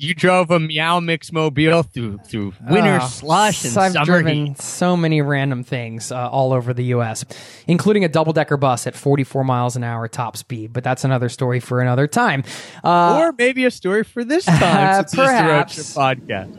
[0.00, 4.46] You drove a Meow Mix mobile through through winter Oh, slush and I've summer driven
[4.46, 4.60] heat.
[4.62, 7.24] so many random things uh, all over the U.S.,
[7.66, 10.72] including a double decker bus at 44 miles an hour top speed.
[10.72, 12.44] But that's another story for another time.
[12.84, 15.02] Uh, or maybe a story for this time.
[15.02, 15.74] since it's the Road perhaps.
[15.74, 16.56] Trip podcast.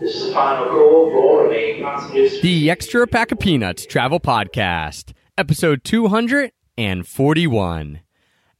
[0.00, 1.52] This is the final call for.
[2.42, 8.00] The Extra Pack of Peanuts Travel Podcast, episode 241.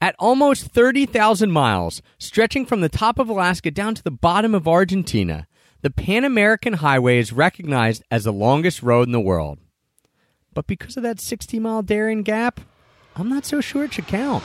[0.03, 4.67] At almost 30,000 miles, stretching from the top of Alaska down to the bottom of
[4.67, 5.47] Argentina,
[5.83, 9.61] the Pan American Highway is recognized as the longest road in the world.
[10.53, 12.61] But because of that 60 mile Darien Gap,
[13.15, 14.43] I'm not so sure it should count.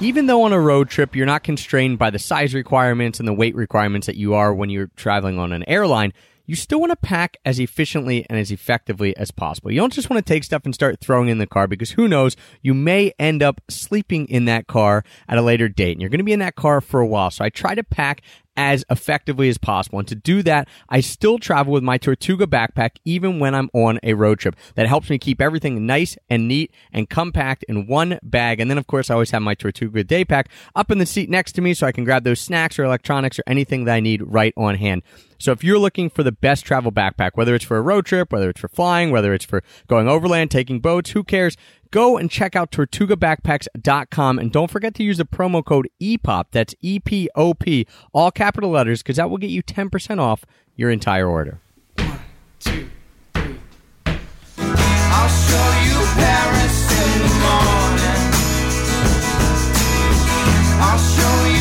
[0.00, 3.32] Even though on a road trip you're not constrained by the size requirements and the
[3.32, 6.12] weight requirements that you are when you're traveling on an airline,
[6.52, 9.70] you still want to pack as efficiently and as effectively as possible.
[9.70, 12.06] You don't just want to take stuff and start throwing in the car because who
[12.06, 16.10] knows, you may end up sleeping in that car at a later date and you're
[16.10, 17.30] going to be in that car for a while.
[17.30, 18.20] So I try to pack
[18.56, 19.98] as effectively as possible.
[19.98, 23.98] And to do that, I still travel with my Tortuga backpack even when I'm on
[24.02, 24.56] a road trip.
[24.74, 28.60] That helps me keep everything nice and neat and compact in one bag.
[28.60, 31.30] And then, of course, I always have my Tortuga day pack up in the seat
[31.30, 34.00] next to me so I can grab those snacks or electronics or anything that I
[34.00, 35.02] need right on hand.
[35.38, 38.32] So if you're looking for the best travel backpack, whether it's for a road trip,
[38.32, 41.56] whether it's for flying, whether it's for going overland, taking boats, who cares?
[41.92, 46.46] Go and check out tortugabackpacks.com and don't forget to use the promo code EPOP.
[46.50, 50.46] That's E P O P, all capital letters, because that will get you 10% off
[50.74, 51.60] your entire order.
[51.98, 52.08] I'll
[55.28, 58.32] show you Paris in the morning.
[60.80, 61.51] I'll show you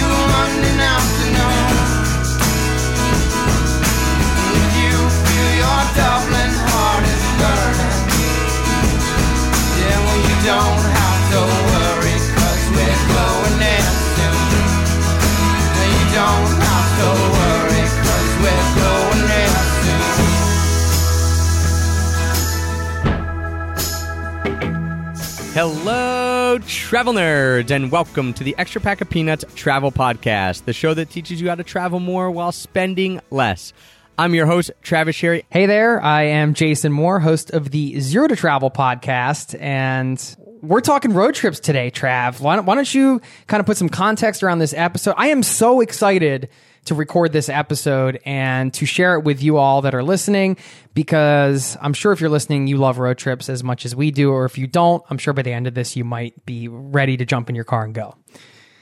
[25.64, 30.96] Hello, travel nerds, and welcome to the Extra Pack of Peanuts Travel Podcast, the show
[30.96, 33.72] that teaches you how to travel more while spending less.
[34.18, 35.46] I'm your host, Travis Sherry.
[35.52, 40.82] Hey there, I am Jason Moore, host of the Zero to Travel podcast, and we're
[40.82, 42.40] talking road trips today, Trav.
[42.40, 45.14] Why don't, why don't you kind of put some context around this episode?
[45.16, 46.50] I am so excited
[46.86, 50.58] to record this episode and to share it with you all that are listening
[50.94, 54.32] because I'm sure if you're listening, you love road trips as much as we do,
[54.32, 57.18] or if you don't, I'm sure by the end of this, you might be ready
[57.18, 58.16] to jump in your car and go.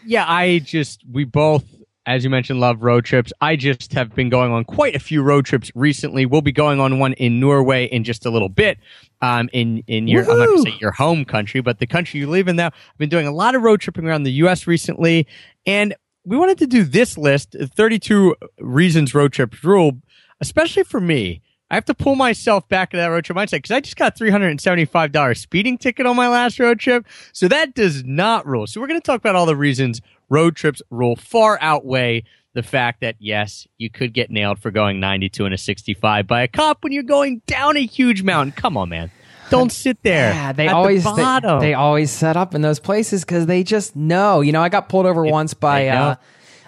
[0.05, 1.65] Yeah, I just, we both,
[2.05, 3.33] as you mentioned, love road trips.
[3.41, 6.25] I just have been going on quite a few road trips recently.
[6.25, 8.79] We'll be going on one in Norway in just a little bit.
[9.21, 12.21] Um, in, in your, I'm not going to say your home country, but the country
[12.21, 12.67] you live in now.
[12.67, 14.65] I've been doing a lot of road tripping around the U.S.
[14.65, 15.27] recently.
[15.65, 15.93] And
[16.29, 19.93] we wanted to do this list, uh, 32 reasons road trips rule,
[20.39, 21.41] especially for me.
[21.71, 24.15] I have to pull myself back to that road trip mindset because I just got
[24.15, 27.05] $375 speeding ticket on my last road trip.
[27.33, 28.67] So that does not rule.
[28.67, 32.23] So we're going to talk about all the reasons road trips rule far outweigh
[32.53, 36.43] the fact that yes, you could get nailed for going 92 and a 65 by
[36.43, 38.51] a cop when you're going down a huge mountain.
[38.51, 39.11] Come on, man.
[39.49, 40.31] Don't sit there.
[40.31, 41.59] Yeah, they at the always they, bottom.
[41.59, 44.41] they always set up in those places because they just know.
[44.41, 45.83] You know, I got pulled over once by.
[45.83, 45.89] they.
[45.89, 46.15] Uh,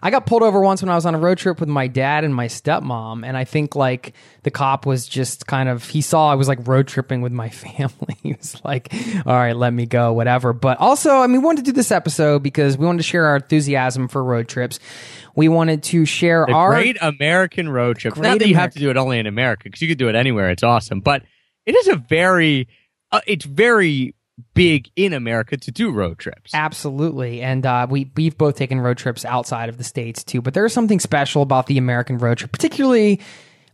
[0.04, 2.24] I got pulled over once when I was on a road trip with my dad
[2.24, 6.32] and my stepmom, and I think like the cop was just kind of he saw
[6.32, 8.18] I was like road tripping with my family.
[8.24, 8.92] he was like,
[9.26, 11.92] "All right, let me go, whatever." But also, I mean, we wanted to do this
[11.92, 14.80] episode because we wanted to share our enthusiasm for road trips.
[15.36, 18.16] We wanted to share the our great American road trip.
[18.16, 20.10] Great Not that you have to do it only in America because you could do
[20.10, 20.50] it anywhere.
[20.50, 21.24] It's awesome, but
[21.72, 22.68] it is a very,
[23.12, 24.14] uh, it's very
[24.54, 26.52] big in America to do road trips.
[26.54, 30.42] Absolutely, and uh, we we've both taken road trips outside of the states too.
[30.42, 33.22] But there's something special about the American road trip, particularly.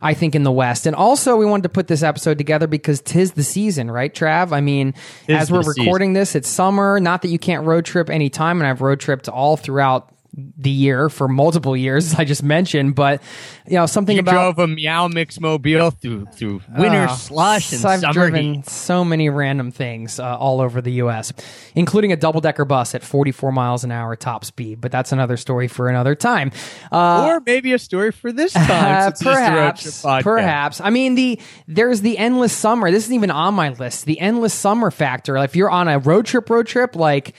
[0.00, 0.86] I think in the West.
[0.86, 4.52] And also we wanted to put this episode together because tis the season, right, Trav?
[4.52, 4.92] I mean,
[5.26, 5.82] Tis as we're the season.
[5.82, 7.00] recording this, it's summer.
[7.00, 10.14] Not that you can't road trip anytime, and I've road tripped all throughout
[10.56, 13.20] the year for multiple years, as I just mentioned, but
[13.66, 17.72] you know, something You about drove a Meow Mix mobile through through winter Oh, slush
[17.72, 18.68] and I've summer driven heat.
[18.68, 21.32] so many random things uh, all over the U.S.,
[21.74, 24.80] including a double decker bus at 44 miles an hour top speed.
[24.80, 26.52] But that's another story for another time.
[26.92, 29.04] Uh, or maybe a story for this time.
[29.04, 29.34] uh, it's the road
[29.76, 30.80] trip perhaps, perhaps.
[30.80, 32.90] I mean, the there's the endless summer.
[32.90, 34.04] This isn't even on my list.
[34.04, 35.36] The endless summer factor.
[35.36, 37.34] If you're on a road trip, road trip, like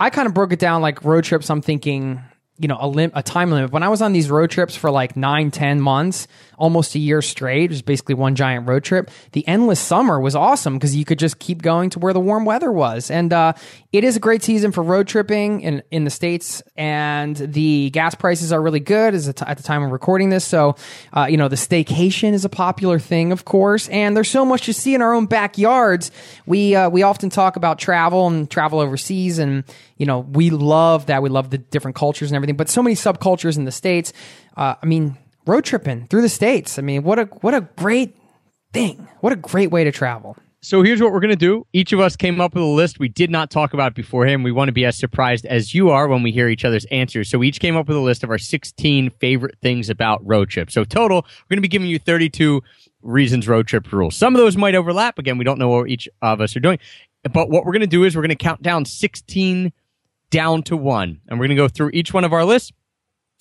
[0.00, 1.50] I kind of broke it down like road trips.
[1.50, 2.22] I'm thinking
[2.58, 3.70] you know a lim- a time limit.
[3.70, 7.22] When I was on these road trips for like nine, ten months, almost a year
[7.22, 9.10] straight, it was basically one giant road trip.
[9.32, 12.44] The endless summer was awesome because you could just keep going to where the warm
[12.44, 13.52] weather was, and uh,
[13.92, 16.62] it is a great season for road tripping in in the states.
[16.76, 20.44] And the gas prices are really good as at the time of recording this.
[20.44, 20.74] So,
[21.16, 24.66] uh, you know, the staycation is a popular thing, of course, and there's so much
[24.66, 26.10] to see in our own backyards.
[26.44, 29.62] We uh, we often talk about travel and travel overseas, and
[29.98, 31.22] you know, we love that.
[31.22, 34.12] We love the different cultures and everything, but so many subcultures in the states.
[34.56, 36.78] Uh, I mean, road tripping through the states.
[36.78, 38.16] I mean, what a what a great
[38.72, 39.08] thing.
[39.20, 40.36] What a great way to travel.
[40.60, 41.66] So here's what we're going to do.
[41.72, 42.98] Each of us came up with a list.
[42.98, 44.42] We did not talk about beforehand.
[44.42, 47.28] We want to be as surprised as you are when we hear each other's answers.
[47.28, 50.50] So we each came up with a list of our 16 favorite things about road
[50.50, 50.74] trips.
[50.74, 52.60] So total, we're going to be giving you 32
[53.02, 54.16] reasons road trip rules.
[54.16, 55.20] Some of those might overlap.
[55.20, 56.80] Again, we don't know what each of us are doing.
[57.22, 59.72] But what we're going to do is we're going to count down 16
[60.30, 61.20] down to one.
[61.28, 62.72] And we're going to go through each one of our lists.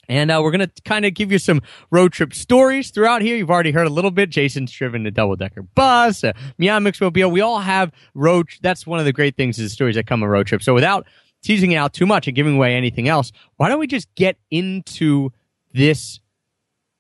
[0.10, 1.62] And uh, we're going to kind of give you some
[1.92, 3.36] road trip stories throughout here.
[3.36, 4.30] You've already heard a little bit.
[4.30, 7.30] Jason's driven a double decker bus, a Mixmobile.
[7.30, 8.48] We all have road.
[8.62, 10.63] That's one of the great things is the stories that come on road trip.
[10.63, 11.06] So without
[11.44, 14.38] teasing it out too much and giving away anything else, why don't we just get
[14.50, 15.31] into
[15.74, 16.22] this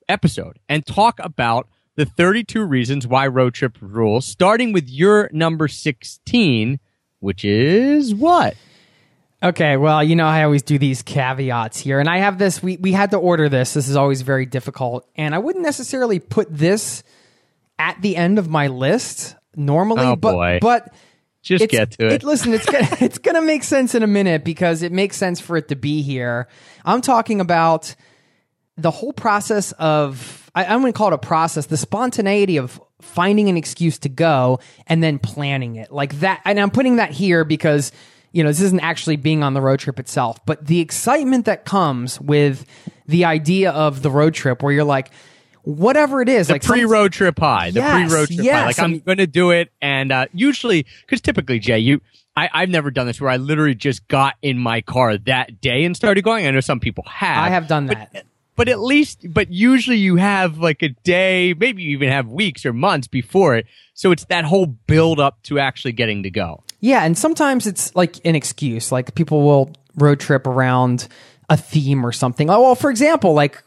[0.09, 5.67] episode and talk about the 32 reasons why road trip rules, starting with your number
[5.67, 6.79] 16,
[7.19, 8.55] which is what?
[9.41, 12.63] Okay, well, you know, I always do these caveats here, and I have this.
[12.63, 13.73] We we had to order this.
[13.73, 17.03] This is always very difficult, and I wouldn't necessarily put this
[17.77, 20.59] at the end of my list normally, Oh, but boy.
[20.59, 20.91] but
[21.43, 22.23] Just get to it.
[22.23, 25.55] Listen, it's gonna, it's gonna make sense in a minute because it makes sense for
[25.55, 26.47] it to be here.
[26.83, 27.95] I'm talking about
[28.75, 32.81] the whole process of I, I'm going to call it a process, the spontaneity of
[33.01, 36.41] finding an excuse to go and then planning it like that.
[36.45, 37.91] And I'm putting that here because
[38.31, 41.65] you know this isn't actually being on the road trip itself, but the excitement that
[41.65, 42.65] comes with
[43.07, 45.11] the idea of the road trip, where you're like.
[45.63, 47.71] Whatever it is, the like pre-road trip high.
[47.71, 48.65] The Yes, pre-road trip high.
[48.67, 51.99] Like I I'm going to do it, and uh, usually, because typically, Jay, you,
[52.37, 55.83] I, I've never done this where I literally just got in my car that day
[55.83, 56.47] and started going.
[56.47, 57.43] I know some people have.
[57.43, 58.25] I have done but- that.
[58.55, 62.65] But at least, but usually you have like a day, maybe you even have weeks
[62.65, 63.65] or months before it.
[63.93, 66.63] So it's that whole build up to actually getting to go.
[66.79, 68.91] Yeah, and sometimes it's like an excuse.
[68.91, 71.07] Like people will road trip around
[71.49, 72.49] a theme or something.
[72.49, 73.63] Oh, well, for example, like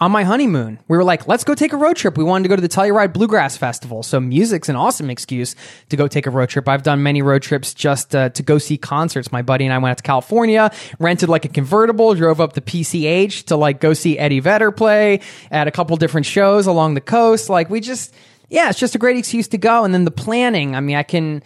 [0.00, 2.18] on my honeymoon, we were like, let's go take a road trip.
[2.18, 4.02] We wanted to go to the Telluride Bluegrass Festival.
[4.02, 5.54] So music's an awesome excuse
[5.90, 6.68] to go take a road trip.
[6.68, 9.30] I've done many road trips just uh, to go see concerts.
[9.30, 12.60] My buddy and I went out to California, rented like a convertible, drove up the
[12.60, 15.20] PCH to like go see Eddie Vedder play
[15.50, 17.48] at a couple different shows along the coast.
[17.48, 18.14] Like we just,
[18.48, 19.84] yeah, it's just a great excuse to go.
[19.84, 20.74] And then the planning.
[20.74, 21.42] I mean, I can.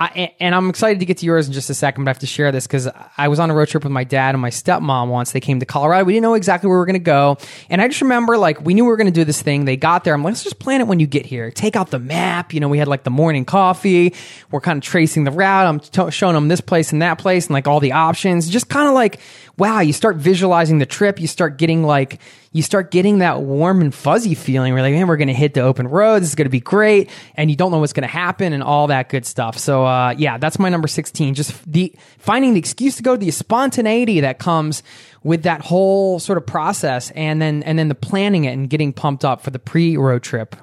[0.00, 2.18] I, and I'm excited to get to yours in just a second, but I have
[2.18, 4.50] to share this because I was on a road trip with my dad and my
[4.50, 5.30] stepmom once.
[5.30, 6.04] They came to Colorado.
[6.04, 7.38] We didn't know exactly where we were going to go.
[7.70, 9.66] And I just remember, like, we knew we were going to do this thing.
[9.66, 10.12] They got there.
[10.12, 11.52] I'm like, let's just plan it when you get here.
[11.52, 12.52] Take out the map.
[12.52, 14.14] You know, we had like the morning coffee.
[14.50, 15.66] We're kind of tracing the route.
[15.68, 18.48] I'm t- showing them this place and that place and like all the options.
[18.48, 19.20] Just kind of like,
[19.56, 21.20] wow, you start visualizing the trip.
[21.20, 22.20] You start getting like,
[22.52, 24.72] you start getting that warm and fuzzy feeling.
[24.74, 26.22] We're like, man, we're going to hit the open road.
[26.22, 27.10] This is going to be great.
[27.34, 29.58] And you don't know what's going to happen and all that good stuff.
[29.58, 31.34] So, uh, yeah, that's my number 16.
[31.34, 34.82] Just the finding the excuse to go, the spontaneity that comes
[35.22, 38.92] with that whole sort of process and then, and then the planning it and getting
[38.92, 40.56] pumped up for the pre road trip.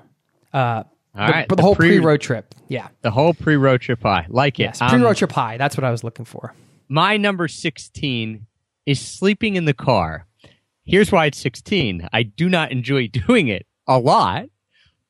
[0.54, 0.84] Uh, All
[1.14, 2.54] the, right, the, the whole pre- pre road trip.
[2.68, 2.88] Yeah.
[3.02, 4.26] The whole pre-road trip high.
[4.30, 4.64] Like it.
[4.64, 4.82] Yes.
[4.82, 5.58] Um, Pre road trip high.
[5.58, 6.54] That's what I was looking for.
[6.88, 8.48] my number 16
[8.86, 10.28] is sleeping in the car.
[10.84, 12.10] Here's why it's 16.
[12.12, 14.46] I do not enjoy doing it a lot.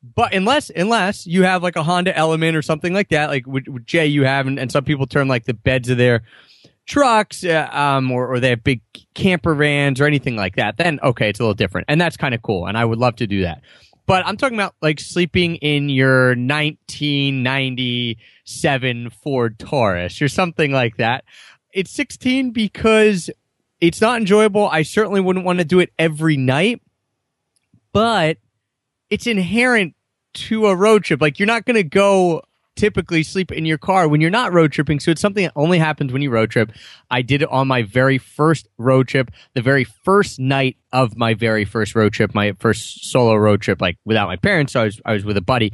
[0.02, 3.68] But unless unless you have like a Honda Element or something like that, like with,
[3.68, 6.22] with Jay you have, and, and some people turn like the beds of their
[6.86, 8.80] trucks, uh, um, or, or they have big
[9.14, 12.34] camper vans or anything like that, then okay, it's a little different, and that's kind
[12.34, 13.62] of cool, and I would love to do that.
[14.06, 21.22] But I'm talking about like sleeping in your 1997 Ford Taurus or something like that.
[21.72, 23.30] It's 16 because
[23.82, 24.68] it's not enjoyable.
[24.68, 26.80] I certainly wouldn't want to do it every night,
[27.92, 28.38] but
[29.10, 29.96] it's inherent
[30.34, 31.20] to a road trip.
[31.20, 32.42] Like you're not going to go
[32.76, 35.00] typically sleep in your car when you're not road tripping.
[35.00, 36.70] So it's something that only happens when you road trip.
[37.10, 41.34] I did it on my very first road trip, the very first night of my
[41.34, 44.74] very first road trip, my first solo road trip, like without my parents.
[44.74, 45.72] So I was, I was with a buddy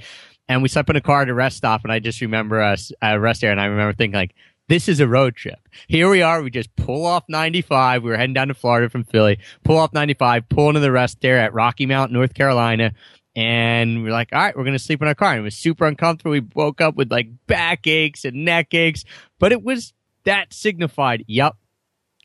[0.48, 1.84] and we slept in a car at a rest stop.
[1.84, 3.52] And I just remember us at a rest area.
[3.52, 4.34] And I remember thinking like,
[4.68, 5.58] this is a road trip.
[5.88, 6.42] Here we are.
[6.42, 8.02] We just pull off 95.
[8.02, 9.38] We were heading down to Florida from Philly.
[9.64, 12.92] Pull off 95, pull into the rest there at Rocky Mount, North Carolina.
[13.34, 15.32] And we're like, all right, we're going to sleep in our car.
[15.32, 16.32] And it was super uncomfortable.
[16.32, 19.04] We woke up with like back aches and neck aches,
[19.38, 19.92] but it was
[20.24, 21.54] that signified, yep,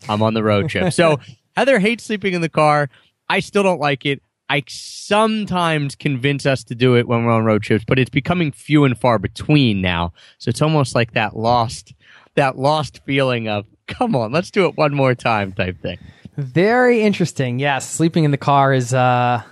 [0.10, 0.92] I'm on the road trip.
[0.92, 1.20] So
[1.56, 2.90] Heather hates sleeping in the car.
[3.30, 4.22] I still don't like it.
[4.50, 8.52] I sometimes convince us to do it when we're on road trips, but it's becoming
[8.52, 10.14] few and far between now.
[10.38, 11.94] So it's almost like that lost,
[12.36, 15.98] that lost feeling of, come on, let's do it one more time type thing.
[16.38, 17.60] Very interesting.
[17.60, 19.44] Yes, sleeping in the car is uh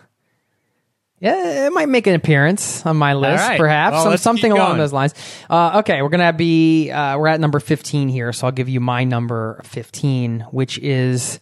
[1.20, 3.60] yeah, it might make an appearance on my list, right.
[3.60, 5.14] perhaps Well, Some, something along those lines.
[5.48, 8.80] Uh, okay, we're gonna be uh, we're at number fifteen here, so I'll give you
[8.80, 11.40] my number fifteen, which is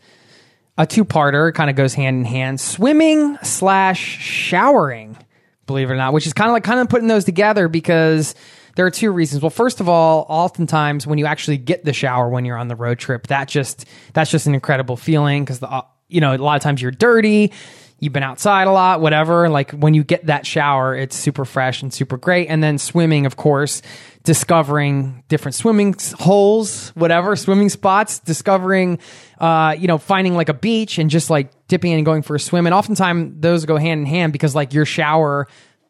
[0.78, 1.54] a two-parter.
[1.54, 5.18] Kind of goes hand in hand: swimming slash showering.
[5.66, 8.36] Believe it or not, which is kind of like kind of putting those together because
[8.80, 9.42] there are two reasons.
[9.42, 12.78] Well, first of all, oftentimes when you actually get the shower when you're on the
[12.78, 13.84] road trip, that just
[14.14, 16.90] that's just an incredible feeling because the uh, you know a lot of times you're
[16.90, 17.52] dirty
[18.00, 19.50] you've been outside a lot, whatever.
[19.50, 22.48] Like when you get that shower, it's super fresh and super great.
[22.48, 23.82] And then swimming, of course,
[24.24, 29.00] discovering different swimming holes, whatever, swimming spots, discovering,
[29.40, 32.36] uh, you know, finding like a beach and just like dipping in and going for
[32.36, 32.66] a swim.
[32.66, 35.48] And oftentimes those go hand in hand because like your shower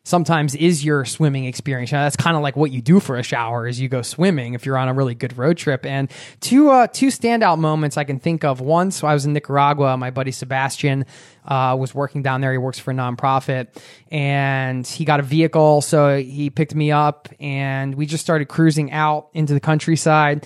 [0.10, 1.92] sometimes is your swimming experience.
[1.92, 4.66] That's kind of like what you do for a shower is you go swimming if
[4.66, 5.86] you're on a really good road trip.
[5.86, 6.12] And
[6.42, 8.60] two uh, two standout moments I can think of.
[8.94, 9.96] So I was in Nicaragua.
[9.98, 11.06] My buddy Sebastian
[11.46, 12.51] uh, was working down there.
[12.51, 13.68] He works for a nonprofit,
[14.12, 18.92] and he got a vehicle, so he picked me up, and we just started cruising
[18.92, 20.46] out into the countryside.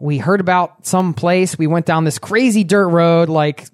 [0.00, 1.58] We heard about some place.
[1.58, 3.66] We went down this crazy dirt road, like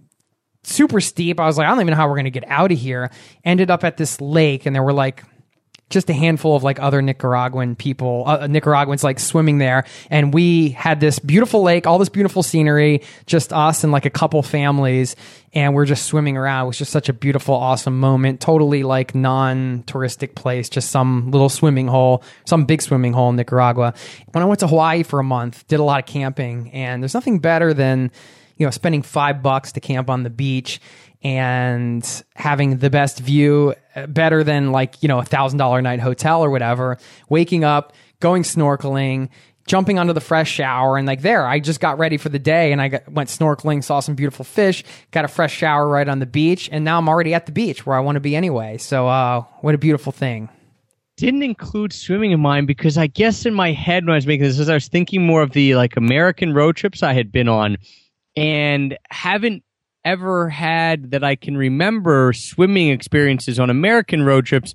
[0.66, 1.40] super steep.
[1.40, 3.10] I was like, I don't even know how we're going to get out of here.
[3.44, 5.22] Ended up at this lake, and there were like
[5.90, 9.84] just a handful of like other Nicaraguan people, uh, Nicaraguans like swimming there.
[10.10, 14.10] And we had this beautiful lake, all this beautiful scenery, just us and like a
[14.10, 15.14] couple families.
[15.52, 16.64] And we're just swimming around.
[16.64, 18.40] It was just such a beautiful, awesome moment.
[18.40, 23.36] Totally like non touristic place, just some little swimming hole, some big swimming hole in
[23.36, 23.94] Nicaragua.
[24.32, 27.14] When I went to Hawaii for a month, did a lot of camping, and there's
[27.14, 28.10] nothing better than
[28.56, 30.80] you know, spending five bucks to camp on the beach
[31.22, 36.00] and having the best view uh, better than like, you know, a thousand dollar night
[36.00, 39.30] hotel or whatever, waking up, going snorkeling,
[39.66, 42.72] jumping onto the fresh shower and like there, I just got ready for the day
[42.72, 46.18] and I got, went snorkeling, saw some beautiful fish, got a fresh shower right on
[46.18, 46.68] the beach.
[46.70, 48.76] And now I'm already at the beach where I want to be anyway.
[48.76, 50.50] So, uh, what a beautiful thing.
[51.16, 54.44] didn't include swimming in mine because I guess in my head when I was making
[54.44, 57.78] this, I was thinking more of the like American road trips I had been on,
[58.36, 59.62] and haven't
[60.04, 64.74] ever had that I can remember swimming experiences on American road trips.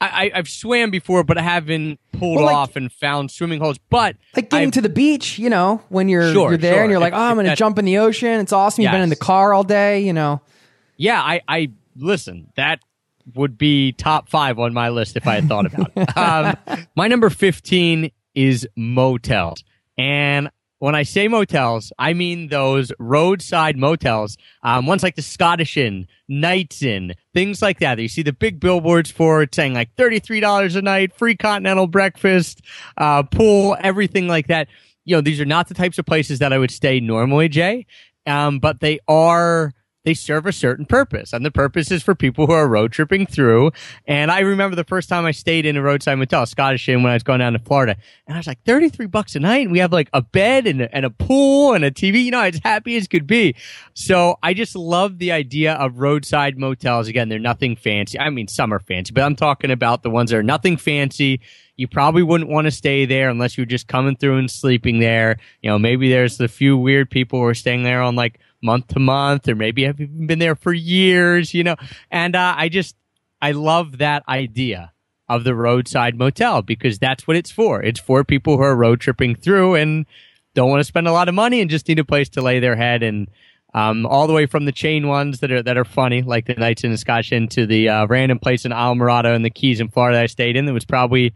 [0.00, 3.78] I, I've swam before, but I haven't pulled Well, like- off and found swimming holes.
[3.90, 6.82] But Like getting I've- to the beach, you know, when you're Sure, you're there sure.
[6.82, 8.38] and you're like, If- oh, I'm going to jump in the ocean.
[8.40, 8.82] It's awesome.
[8.82, 10.40] You've been in the car all day, you know.
[10.96, 12.52] yeah, I, I listen.
[12.56, 12.78] That
[13.34, 16.08] would be top five on my list if I had thought about it.
[16.16, 19.64] Um, my number fifteen is motels,
[19.98, 25.76] and when I say motels, I mean those roadside motels, um, ones like the Scottish
[25.76, 27.98] Inn, Knights Inn, things like that.
[27.98, 31.86] You see the big billboards for it saying like thirty-three dollars a night, free continental
[31.86, 32.62] breakfast,
[32.96, 34.68] uh, pool, everything like that.
[35.04, 37.86] You know, these are not the types of places that I would stay normally, Jay,
[38.26, 39.72] um, but they are
[40.08, 43.26] they serve a certain purpose and the purpose is for people who are road tripping
[43.26, 43.70] through.
[44.06, 47.12] And i remember the first time i stayed in a roadside motel scottish inn when
[47.12, 47.94] i was going down to florida
[48.26, 49.66] and i was like 33 bucks a night?
[49.66, 52.30] And we have like a bed and a, and a pool and a tv you
[52.30, 53.54] know as happy as could be.
[53.92, 57.06] So i just love the idea of roadside motels.
[57.06, 58.18] Again they're nothing fancy.
[58.18, 61.42] I mean some are fancy but i'm talking about the ones that are nothing fancy.
[61.76, 65.36] You probably wouldn't want to stay there unless you're just coming through and sleeping there.
[65.62, 68.88] You know, maybe there's the few weird people who are staying there on like month
[68.88, 71.76] to month, or maybe have even been there for years, you know.
[72.10, 72.96] And uh, I just,
[73.40, 74.92] I love that idea
[75.28, 77.82] of the roadside motel because that's what it's for.
[77.82, 80.06] It's for people who are road tripping through and
[80.54, 82.60] don't want to spend a lot of money and just need a place to lay
[82.60, 83.28] their head and
[83.74, 86.54] um, all the way from the chain ones that are that are funny, like the
[86.54, 89.80] Knights Inn the Scotch Inn, to the uh, random place in Alvarado and the Keys
[89.80, 90.64] in Florida I stayed in.
[90.64, 91.34] That was probably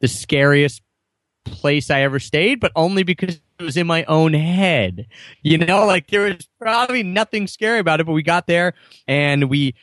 [0.00, 0.82] the scariest
[1.44, 5.06] place I ever stayed, but only because it was in my own head.
[5.42, 8.74] You know, like there was probably nothing scary about it, but we got there
[9.06, 9.74] and we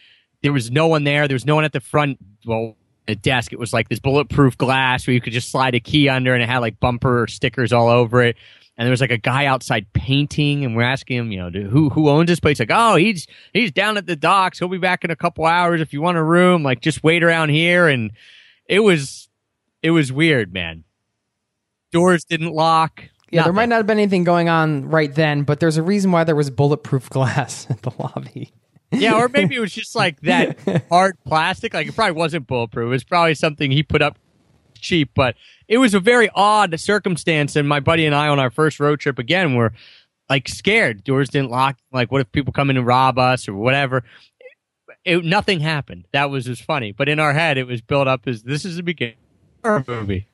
[0.42, 1.28] there was no one there.
[1.28, 2.18] There was no one at the front.
[2.46, 2.76] Well,
[3.08, 3.52] a desk.
[3.52, 6.42] It was like this bulletproof glass where you could just slide a key under, and
[6.42, 8.38] it had like bumper stickers all over it.
[8.78, 11.90] And there was like a guy outside painting, and we're asking him, you know, who
[11.90, 12.60] who owns this place?
[12.60, 14.60] Like, oh, he's he's down at the docks.
[14.60, 16.64] He'll be back in a couple hours if you want a room.
[16.64, 17.88] Like, just wait around here.
[17.88, 18.12] And
[18.68, 19.28] it was
[19.84, 20.86] it was weird, man.
[21.92, 23.04] Doors didn't lock.
[23.32, 26.12] Yeah, there might not have been anything going on right then, but there's a reason
[26.12, 28.52] why there was bulletproof glass at the lobby.
[28.92, 30.58] Yeah, or maybe it was just like that
[30.90, 31.74] hard plastic.
[31.74, 32.88] Like it probably wasn't bulletproof.
[32.88, 34.18] It was probably something he put up
[34.76, 35.36] cheap, but
[35.68, 37.56] it was a very odd circumstance.
[37.56, 39.74] And my buddy and I on our first road trip again were
[40.28, 41.04] like scared.
[41.04, 41.78] Doors didn't lock.
[41.92, 44.04] Like, what if people come in and rob us or whatever?
[45.06, 46.06] It, nothing happened.
[46.12, 46.92] That was just funny.
[46.92, 49.16] But in our head, it was built up as this is the beginning
[49.64, 50.28] of a movie.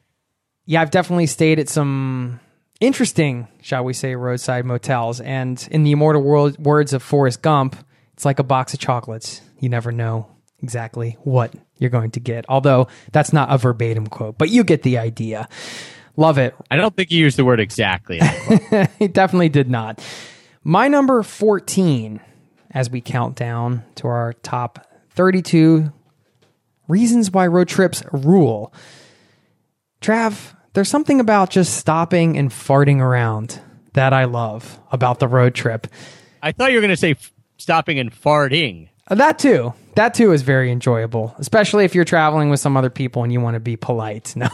[0.66, 2.40] Yeah, I've definitely stayed at some
[2.80, 5.22] interesting, shall we say, roadside motels.
[5.22, 7.76] And in the immortal world, words of Forrest Gump,
[8.14, 9.42] it's like a box of chocolates.
[9.60, 10.28] You never know
[10.62, 12.46] exactly what you're going to get.
[12.50, 15.48] Although that's not a verbatim quote, but you get the idea.
[16.18, 16.56] Love it.
[16.72, 18.20] I don't think you used the word exactly.
[19.00, 20.02] he definitely did not.
[20.64, 22.22] My number 14,
[22.72, 25.92] as we count down to our top 32
[26.88, 28.74] reasons why road trips rule.
[30.02, 33.60] Trav, there's something about just stopping and farting around
[33.94, 35.88] that I love about the road trip.
[36.44, 38.90] I thought you were going to say f- stopping and farting.
[39.08, 39.74] Uh, That too.
[39.96, 43.40] That too is very enjoyable, especially if you're traveling with some other people and you
[43.40, 44.36] want to be polite.
[44.38, 44.50] No.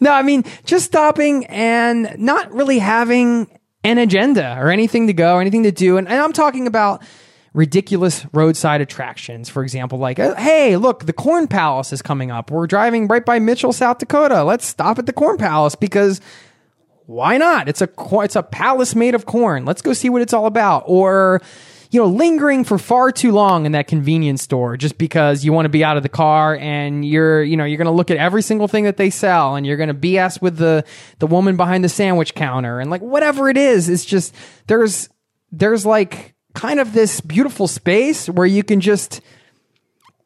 [0.00, 3.48] no, I mean, just stopping and not really having
[3.82, 5.96] an agenda or anything to go, or anything to do.
[5.98, 7.02] And, and I'm talking about
[7.54, 9.48] ridiculous roadside attractions.
[9.48, 12.50] For example, like, uh, hey, look, the Corn Palace is coming up.
[12.50, 14.42] We're driving right by Mitchell, South Dakota.
[14.42, 16.20] Let's stop at the Corn Palace because
[17.06, 17.68] why not?
[17.68, 17.88] It's a
[18.22, 19.64] it's a palace made of corn.
[19.64, 20.84] Let's go see what it's all about.
[20.86, 21.40] Or
[21.90, 25.66] you know, lingering for far too long in that convenience store just because you want
[25.66, 28.16] to be out of the car and you're you know you're going to look at
[28.16, 30.84] every single thing that they sell and you're going to BS with the
[31.18, 33.88] the woman behind the sandwich counter and like whatever it is.
[33.88, 34.34] It's just
[34.66, 35.08] there's
[35.52, 39.20] there's like kind of this beautiful space where you can just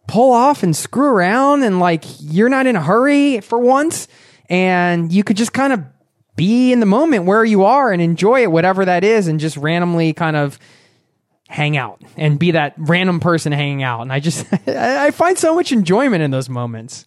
[0.07, 4.09] pull off and screw around and like you're not in a hurry for once.
[4.49, 5.85] And you could just kind of
[6.37, 9.57] be in the moment where you are and enjoy it whatever that is and just
[9.57, 10.59] randomly kind of
[11.49, 14.03] hang out and be that random person hanging out.
[14.03, 17.07] And i just i find so much enjoyment in those moments.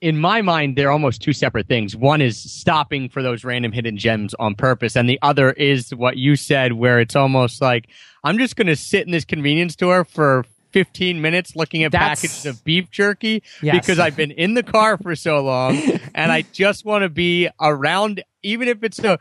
[0.00, 1.96] In my mind, they're almost two separate things.
[1.96, 6.18] One is stopping for those random hidden gems on purpose, and the other is what
[6.18, 7.88] you said, where it's almost like
[8.24, 12.20] I'm just going to sit in this convenience store for 15 minutes looking at That's-
[12.22, 13.76] packages of beef jerky Yes.
[13.76, 15.76] because I've been in the car for so long,
[16.16, 19.18] and I just want to be around, even if it's a.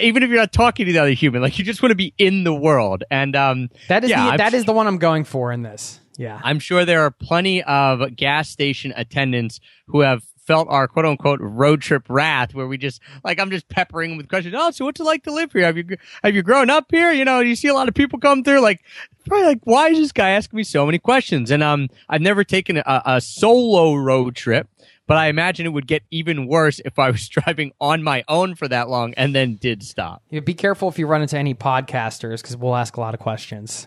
[0.00, 2.14] Even if you're not talking to the other human, like you just want to be
[2.16, 5.22] in the world, and um, that is yeah, the, that is the one i'm going
[5.22, 10.22] for in this yeah I'm sure there are plenty of gas station attendants who have
[10.46, 14.28] felt our quote unquote road trip wrath where we just like I'm just peppering with
[14.28, 14.54] questions.
[14.56, 15.64] Oh, so what's it like to live here?
[15.64, 17.12] Have you have you grown up here?
[17.12, 18.80] You know, you see a lot of people come through like
[19.26, 21.50] probably like why is this guy asking me so many questions?
[21.50, 24.68] And um I've never taken a, a solo road trip.
[25.08, 28.56] But I imagine it would get even worse if I was driving on my own
[28.56, 30.22] for that long and then did stop.
[30.30, 33.20] Yeah, be careful if you run into any podcasters because we'll ask a lot of
[33.20, 33.86] questions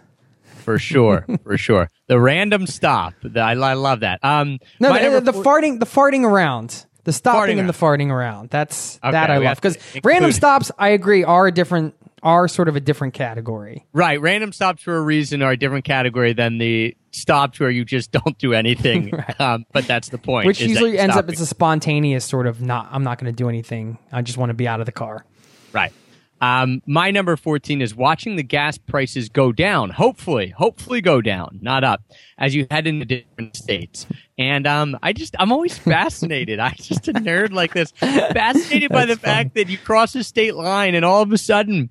[0.70, 1.90] For sure, for sure.
[2.06, 3.16] The random stop.
[3.24, 4.20] The- I, I love that.
[4.24, 8.12] Um, No, the, the four- farting, the farting around, the stopping Farting and the farting
[8.12, 8.52] around.
[8.52, 10.72] That's Okay, that I love because random stops.
[10.78, 13.88] I agree are a different, are sort of a different category.
[13.94, 14.22] Right.
[14.22, 18.12] Random stops for a reason are a different category than the stops where you just
[18.20, 19.12] don't do anything.
[19.40, 20.46] um, but that's the point.
[20.46, 22.90] Which usually ends up as a spontaneous sort of not.
[22.92, 23.98] I'm not going to do anything.
[24.12, 25.26] I just want to be out of the car.
[25.74, 25.92] Right.
[26.42, 29.90] Um, my number 14 is watching the gas prices go down.
[29.90, 32.02] Hopefully, hopefully go down, not up,
[32.38, 34.06] as you head into different states.
[34.38, 36.60] And um, I just, I'm always fascinated.
[36.60, 40.56] I'm just a nerd like this, fascinated by the fact that you cross a state
[40.56, 41.90] line and all of a sudden,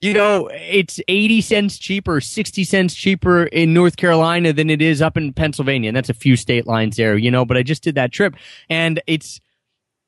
[0.00, 5.02] you know, it's 80 cents cheaper, 60 cents cheaper in North Carolina than it is
[5.02, 5.88] up in Pennsylvania.
[5.88, 8.34] And that's a few state lines there, you know, but I just did that trip
[8.70, 9.40] and it's,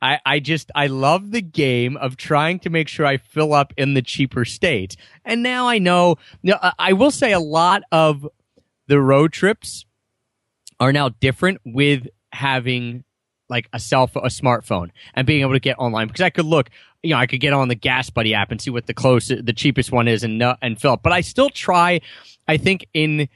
[0.03, 3.73] I, I just I love the game of trying to make sure I fill up
[3.77, 4.97] in the cheaper states.
[5.25, 8.27] And now I know now, I- I will say a lot of
[8.87, 9.85] the road trips
[10.79, 13.05] are now different with having
[13.49, 16.47] like a cell phone, a smartphone and being able to get online because I could
[16.47, 16.71] look,
[17.03, 19.53] you know, I could get on the GasBuddy app and see what the closest, the
[19.53, 21.03] cheapest one is and know- and fill up.
[21.03, 22.01] But I still try,
[22.47, 23.29] I think in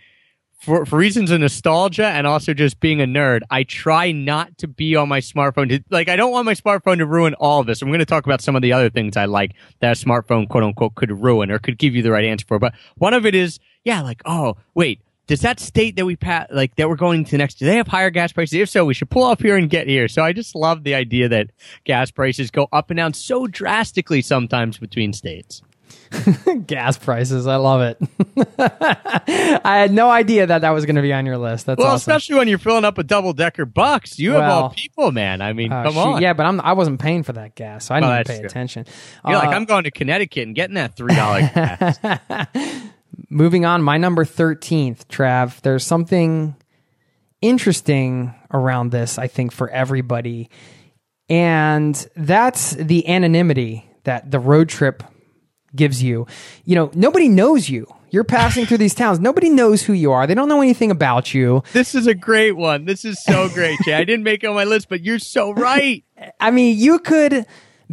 [0.64, 4.68] for, for reasons of nostalgia and also just being a nerd, I try not to
[4.68, 5.68] be on my smartphone.
[5.68, 7.82] To, like, I don't want my smartphone to ruin all of this.
[7.82, 10.48] I'm going to talk about some of the other things I like that a smartphone,
[10.48, 12.58] quote unquote, could ruin or could give you the right answer for.
[12.58, 16.46] But one of it is, yeah, like, oh, wait, does that state that we pass,
[16.50, 18.58] like, that we're going to next, do they have higher gas prices?
[18.58, 20.08] If so, we should pull off here and get here.
[20.08, 21.50] So I just love the idea that
[21.84, 25.62] gas prices go up and down so drastically sometimes between states.
[26.66, 27.46] Gas prices.
[27.46, 27.98] I love it.
[28.58, 31.66] I had no idea that that was going to be on your list.
[31.66, 31.96] That's Well, awesome.
[31.96, 34.18] especially when you're filling up a double decker bucks.
[34.18, 35.40] You have all people, man.
[35.42, 36.22] I mean, Uh, come shoot, on.
[36.22, 38.38] Yeah, but I'm, I wasn't paying for that gas, so I didn't Well, even pay
[38.40, 38.46] true.
[38.46, 38.86] attention.
[39.26, 41.98] You're like, Uh, I'm going to Connecticut and getting that three dollar gas.
[43.30, 45.60] Moving on, my number 13th, Trav.
[45.62, 46.56] There's something
[47.40, 50.48] interesting around this, I think, for everybody.
[51.28, 55.02] And that's the anonymity that the road trip
[55.74, 56.26] gives you.
[56.64, 57.86] You know, nobody knows you.
[58.10, 59.18] You're passing through these towns.
[59.18, 60.26] Nobody knows who you are.
[60.26, 61.64] They don't know anything about you.
[61.72, 62.84] This is a great one.
[62.84, 63.94] This is so great, Jay.
[63.94, 66.04] I didn't make it on my list, but you're so right.
[66.38, 67.44] I mean, you could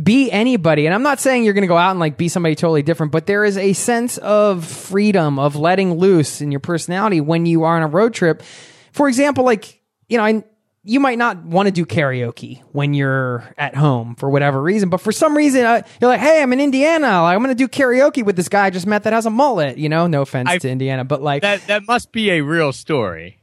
[0.01, 0.85] be anybody.
[0.85, 3.11] And I'm not saying you're going to go out and like be somebody totally different,
[3.11, 7.63] but there is a sense of freedom, of letting loose in your personality when you
[7.63, 8.43] are on a road trip.
[8.91, 10.43] For example, like, you know, I,
[10.83, 14.99] you might not want to do karaoke when you're at home for whatever reason, but
[14.99, 17.21] for some reason, uh, you're like, hey, I'm in Indiana.
[17.21, 19.29] Like, I'm going to do karaoke with this guy I just met that has a
[19.29, 19.77] mullet.
[19.77, 22.73] You know, no offense I- to Indiana, but like, That that must be a real
[22.73, 23.39] story.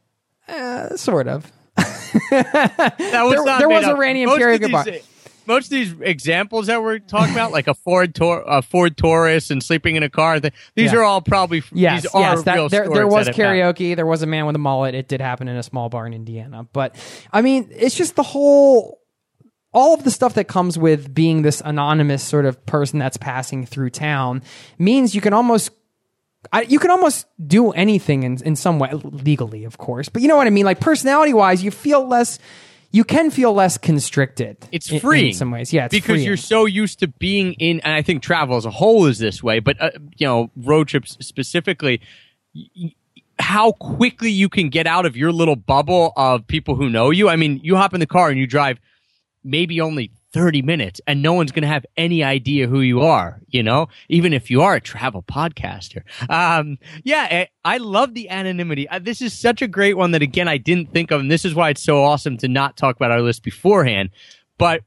[0.49, 1.53] uh, sort of.
[2.31, 3.99] That was There- not there was a up.
[3.99, 4.85] random Most karaoke bar.
[5.49, 9.51] Most of these examples that we're talking about, like a Ford Tor- a Ford Taurus
[9.51, 10.99] and sleeping in a car, th- these Yeah.
[10.99, 12.43] are all probably Yes, these are yes.
[12.43, 13.97] That, real there, there was karaoke.
[13.97, 14.95] There was a man with a mullet.
[14.95, 16.67] It did happen in a small bar in Indiana.
[16.73, 16.95] But
[17.33, 19.01] I mean, it's just the whole,
[19.73, 23.65] all of the stuff that comes with being this anonymous sort of person that's passing
[23.65, 24.43] through town
[24.79, 25.71] means you can almost.
[26.53, 30.29] I, you can almost do anything in, in some way legally, of course, but you
[30.29, 30.65] know what I mean.
[30.67, 32.39] Like personality wise, you feel less.
[32.91, 34.57] You can feel less constricted.
[34.73, 35.73] It's in- in some ways.
[35.73, 36.27] Yeah, it's because freeing.
[36.27, 39.43] you're so used to being in, and I think travel as a whole is this
[39.43, 39.59] way.
[39.59, 42.01] But uh, you know, road trips specifically,
[42.55, 42.95] y-
[43.39, 47.29] how quickly you can get out of your little bubble of people who know you.
[47.29, 48.79] I mean, you hop in the car and you drive
[49.45, 53.41] maybe only 30 minutes and no one's going to have any idea who you are,
[53.49, 56.03] you know, even if you are a travel podcaster.
[56.29, 58.89] Um, yeah, I, I love the anonymity.
[58.89, 61.21] Uh, this is such a great one that again, I didn't think of.
[61.21, 64.11] And this is why it's so awesome to not talk about our list beforehand.
[64.59, 64.83] But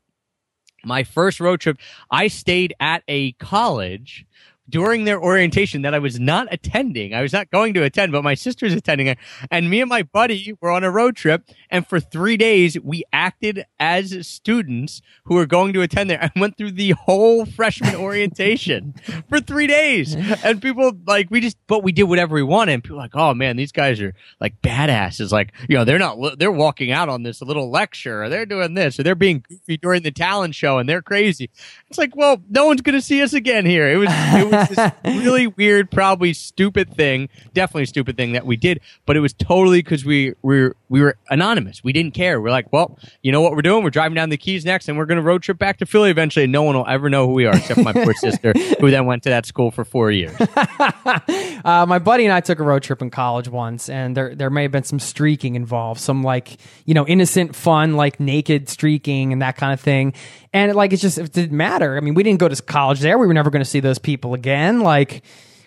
[0.83, 1.77] my first road trip,
[2.09, 4.25] I stayed at a college
[4.69, 7.13] during their orientation that I was not attending.
[7.13, 9.17] I was not going to attend, but my sister's attending it.
[9.49, 11.43] And me and my buddy were on a road trip.
[11.69, 16.31] And for three days, we acted as students who were going to attend there and
[16.35, 18.93] went through the whole freshman orientation
[19.29, 20.15] for three days.
[20.15, 22.73] And people like, we just, but we did whatever we wanted.
[22.73, 25.31] And people like, oh man, these guys are like badasses.
[25.31, 28.73] Like, you know, they're not, they're walking out on this little lecture or they're doing
[28.73, 31.49] this or they're being goofy during the talent show and they're crazy.
[31.89, 33.89] It's like, well, no one's going to see us again here.
[33.89, 38.57] It was, it was this really weird, probably stupid thing, definitely stupid thing that we
[38.57, 41.83] did, but it was totally because we, we were, we were anonymous.
[41.83, 42.41] We didn't care.
[42.41, 43.83] We're like, well, you know what we're doing?
[43.83, 46.09] We're driving down the Keys next and we're going to road trip back to Philly
[46.09, 46.43] eventually.
[46.43, 49.05] And no one will ever know who we are except my poor sister who then
[49.05, 50.35] went to that school for four years.
[51.63, 54.49] Uh, my buddy and I took a road trip in college once, and there there
[54.49, 59.33] may have been some streaking involved, some like you know innocent fun, like naked streaking
[59.33, 60.13] and that kind of thing.
[60.53, 61.97] And like it's just it didn't matter.
[61.97, 63.17] I mean, we didn't go to college there.
[63.17, 64.81] We were never going to see those people again.
[64.81, 65.23] Like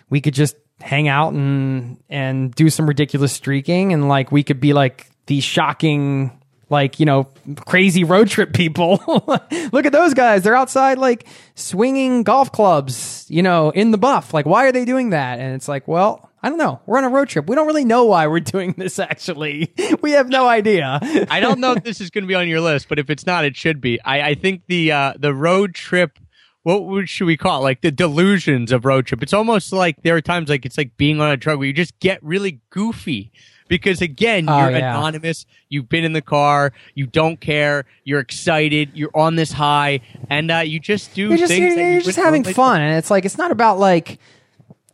[0.09, 4.59] we could just hang out and and do some ridiculous streaking, and like we could
[4.59, 7.27] be like these shocking like you know
[7.65, 9.01] crazy road trip people
[9.71, 14.33] look at those guys they're outside like swinging golf clubs you know in the buff
[14.33, 17.03] like why are they doing that and it's like well i don't know we're on
[17.03, 20.47] a road trip we don't really know why we're doing this actually we have no
[20.47, 20.99] idea
[21.29, 23.25] I don't know if this is going to be on your list, but if it's
[23.25, 23.99] not, it should be.
[24.01, 26.19] I, I think the uh, the road trip.
[26.63, 27.63] What should we call it?
[27.63, 29.21] Like the delusions of road trip.
[29.21, 31.73] It's almost like there are times like it's like being on a drug where you
[31.73, 33.31] just get really goofy
[33.67, 34.97] because again Oh, you're yeah.
[34.97, 35.45] anonymous.
[35.69, 36.71] You've been in the car.
[36.93, 37.85] You don't care.
[38.03, 38.91] You're excited.
[38.93, 41.61] You're on this high, and uh, you just do you're just things.
[41.61, 44.19] you're, that you you're just having fun and it's like it's not about like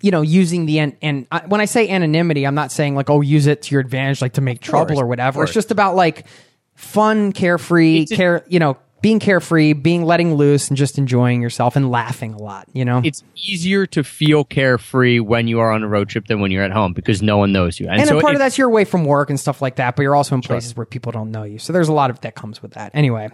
[0.01, 3.11] you know using the an- and I, when i say anonymity i'm not saying like
[3.11, 5.69] oh use it to your advantage like to make trouble course, or whatever it's just
[5.69, 6.25] about like
[6.73, 11.75] fun carefree a- care you know being carefree being letting loose and just enjoying yourself
[11.75, 13.01] and laughing a lot you know?
[13.03, 16.63] It's easier to feel carefree when you are on a road trip than when you're
[16.63, 17.87] at home because no one knows you.
[17.89, 20.03] and so a part of that's you're away from work and stuff like that but
[20.03, 21.59] you're also in places where people don't know you.
[21.59, 22.91] So there's a lot of that comes with that.
[22.93, 23.29] Anyway.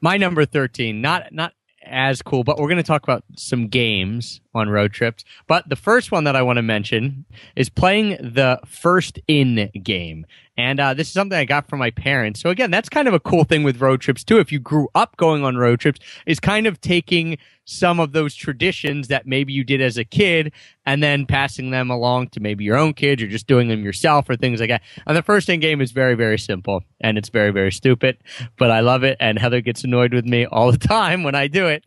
[0.00, 1.52] My number 13 not not
[1.84, 5.76] as cool but we're going to talk about some games on road trips but the
[5.76, 7.24] first one that i want to mention
[7.56, 11.90] is playing the first in game and uh, this is something i got from my
[11.90, 14.58] parents so again that's kind of a cool thing with road trips too if you
[14.58, 17.38] grew up going on road trips is kind of taking
[17.70, 20.52] some of those traditions that maybe you did as a kid
[20.84, 24.28] and then passing them along to maybe your own kids or just doing them yourself
[24.28, 24.82] or things like that.
[25.06, 28.18] And the first in game is very, very simple and it's very, very stupid,
[28.58, 29.16] but I love it.
[29.20, 31.84] And Heather gets annoyed with me all the time when I do it.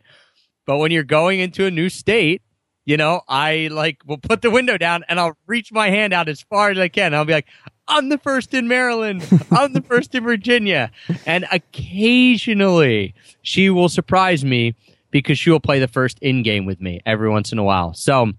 [0.66, 2.40] But when you're going into a new state,
[2.84, 6.28] you know, I like will put the window down and I'll reach my hand out
[6.28, 7.14] as far as I can.
[7.14, 7.46] I'll be like,
[7.88, 9.26] I'm the first in Maryland.
[9.50, 10.90] I'm the first in Virginia.
[11.26, 14.74] And occasionally she will surprise me
[15.10, 17.94] because she will play the first in game with me every once in a while.
[17.94, 18.32] So,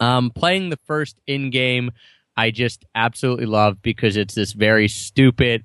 [0.00, 1.90] um, playing the first in game,
[2.36, 5.64] I just absolutely love because it's this very stupid,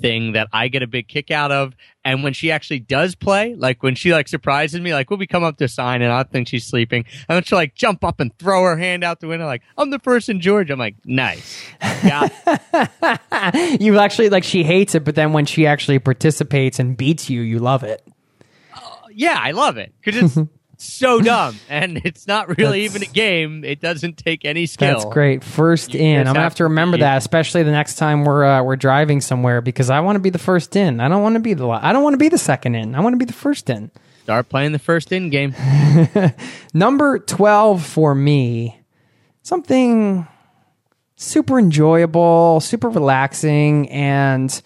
[0.00, 1.74] thing that I get a big kick out of.
[2.04, 5.26] And when she actually does play, like when she like surprises me, like we'll be
[5.26, 8.20] come up to sign and I think she's sleeping, and then she'll like jump up
[8.20, 10.70] and throw her hand out the window, like I'm the first in George.
[10.70, 12.28] I'm like, nice, yeah,
[13.80, 17.42] you actually like she hates it, but then when she actually participates and beats you,
[17.42, 18.02] you love it.
[18.74, 18.80] Uh,
[19.12, 20.48] yeah, I love it because it's
[20.80, 23.64] so dumb and it's not really even a game.
[23.64, 24.94] It doesn't take any skill.
[25.00, 25.44] That's great.
[25.44, 26.20] First You in.
[26.20, 29.20] I'm gonna have to remember be- that, especially the next time we're uh, we're driving
[29.20, 31.00] somewhere, because I want to be the first in.
[31.00, 32.94] I don't want to be the la- I don't want to be the second in.
[32.94, 33.90] I want to be the first in.
[34.24, 35.54] Start playing the first in game.
[36.74, 38.80] Number 12 for me,
[39.42, 40.26] something
[41.16, 44.62] super enjoyable, super relaxing, and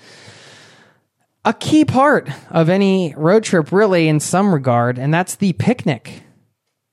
[1.44, 6.22] a key part of any road trip, really, in some regard, and that's the picnic.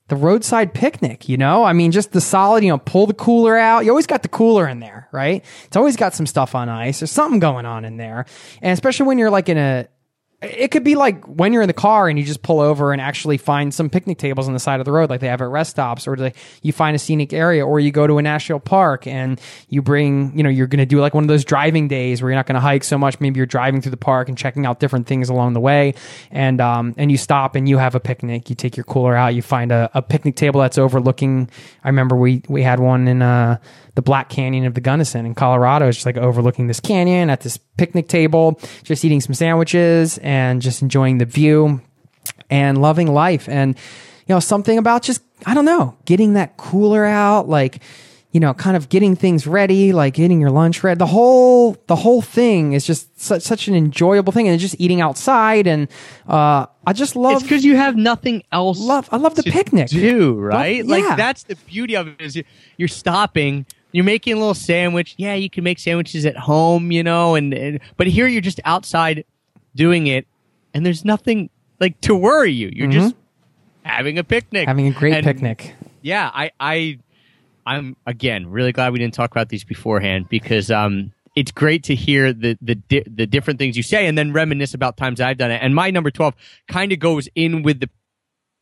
[0.08, 1.64] The roadside picnic, you know?
[1.64, 3.84] I mean, just the solid, you know, pull the cooler out.
[3.84, 5.42] You always got the cooler in there, right?
[5.64, 7.00] It's always got some stuff on ice.
[7.00, 8.26] There's something going on in there.
[8.60, 9.88] And especially when you're like in a,
[10.42, 13.00] it could be like when you're in the car and you just pull over and
[13.00, 15.48] actually find some picnic tables on the side of the road, like they have at
[15.48, 18.58] rest stops, or like you find a scenic area, or you go to a national
[18.58, 21.86] park and you bring, you know, you're going to do like one of those driving
[21.86, 23.20] days where you're not going to hike so much.
[23.20, 25.94] Maybe you're driving through the park and checking out different things along the way,
[26.32, 28.50] and um, and you stop and you have a picnic.
[28.50, 29.34] You take your cooler out.
[29.34, 31.50] You find a, a picnic table that's overlooking.
[31.84, 33.58] I remember we we had one in uh,
[33.94, 35.88] the Black Canyon of the Gunnison in Colorado.
[35.88, 40.62] It's just like overlooking this canyon at this picnic table, just eating some sandwiches and
[40.62, 41.80] just enjoying the view
[42.50, 43.48] and loving life.
[43.48, 43.76] And,
[44.26, 47.82] you know, something about just, I don't know, getting that cooler out, like,
[48.30, 50.96] you know, kind of getting things ready, like getting your lunch ready.
[50.96, 54.48] The whole, the whole thing is just such, such an enjoyable thing.
[54.48, 55.66] And just eating outside.
[55.66, 55.86] And,
[56.26, 58.80] uh, I just love, It's because you have nothing else.
[58.80, 59.88] love, I love the picnic.
[59.88, 60.82] do right?
[60.86, 61.06] Love- yeah.
[61.08, 62.40] Like that's the beauty of it is
[62.78, 63.66] you're stopping.
[63.92, 65.14] You're making a little sandwich.
[65.18, 68.60] Yeah, you can make sandwiches at home, you know, and, and but here you're just
[68.64, 69.24] outside
[69.74, 70.26] doing it,
[70.72, 72.70] and there's nothing like to worry you.
[72.72, 73.14] You're just
[73.84, 74.68] having a picnic, Mm-hmm.
[74.68, 75.74] Having a great And, picnic.
[76.00, 76.98] Yeah, I, I,
[77.66, 81.94] I'm again really glad we didn't talk about these beforehand because um, it's great to
[81.94, 85.36] hear the the di- the different things you say and then reminisce about times I've
[85.38, 85.60] done it.
[85.62, 86.34] And my number twelve
[86.66, 87.90] kind of goes in with the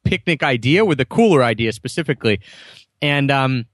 [0.04, 2.40] picnic idea, with the cooler idea specifically,
[3.00, 3.66] and um.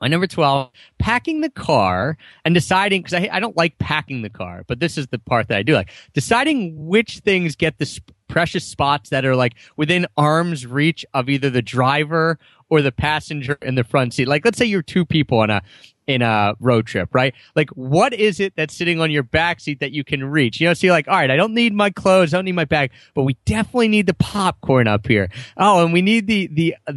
[0.00, 4.30] My number 12, packing the car and deciding, because I, I don't like packing the
[4.30, 5.90] car, but this is the part that I do like.
[6.14, 11.28] Deciding which things get the sp- precious spots that are like within arm's reach of
[11.28, 12.38] either the driver
[12.70, 14.28] or the passenger in the front seat.
[14.28, 15.60] Like, let's say you're two people on a,
[16.06, 17.34] in a road trip, right?
[17.54, 20.60] Like, what is it that's sitting on your back seat that you can reach?
[20.60, 22.64] You know, so like, all right, I don't need my clothes, I don't need my
[22.64, 25.28] bag, but we definitely need the popcorn up here.
[25.56, 26.92] Oh, and we need the, the, uh,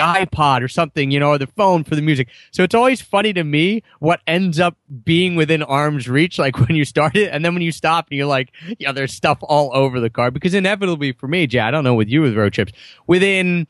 [0.00, 2.28] iPod or something, you know, or the phone for the music.
[2.50, 6.76] So it's always funny to me what ends up being within arm's reach, like when
[6.76, 9.70] you start it, and then when you stop, and you're like, yeah, there's stuff all
[9.74, 10.30] over the car.
[10.30, 12.72] Because inevitably for me, Jay, I don't know with you with road trips,
[13.06, 13.66] within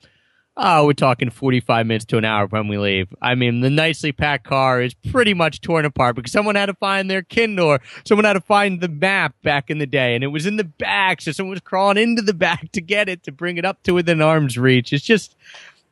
[0.57, 3.13] oh, we're talking 45 minutes to an hour when we leave.
[3.21, 6.75] I mean, the nicely packed car is pretty much torn apart because someone had to
[6.75, 10.23] find their Kindle or someone had to find the map back in the day and
[10.23, 11.21] it was in the back.
[11.21, 13.93] So someone was crawling into the back to get it, to bring it up to
[13.93, 14.93] within arm's reach.
[14.93, 15.37] It's just,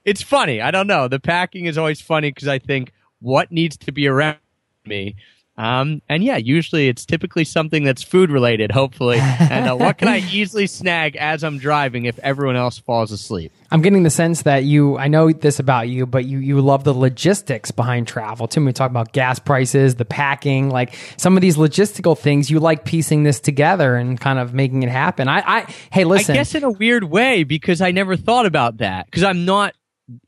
[0.04, 0.60] it's funny.
[0.60, 1.08] I don't know.
[1.08, 4.38] The packing is always funny because I think what needs to be around
[4.84, 5.16] me.
[5.58, 9.18] Um, and yeah, usually it's typically something that's food related, hopefully.
[9.18, 13.52] And uh, what can I easily snag as I'm driving if everyone else falls asleep?
[13.70, 16.84] I'm getting the sense that you, I know this about you, but you, you love
[16.84, 18.48] the logistics behind travel.
[18.48, 22.50] Too many talk about gas prices, the packing, like some of these logistical things.
[22.50, 25.28] You like piecing this together and kind of making it happen.
[25.28, 28.78] I, I hey, listen, I guess in a weird way because I never thought about
[28.78, 29.74] that because I'm not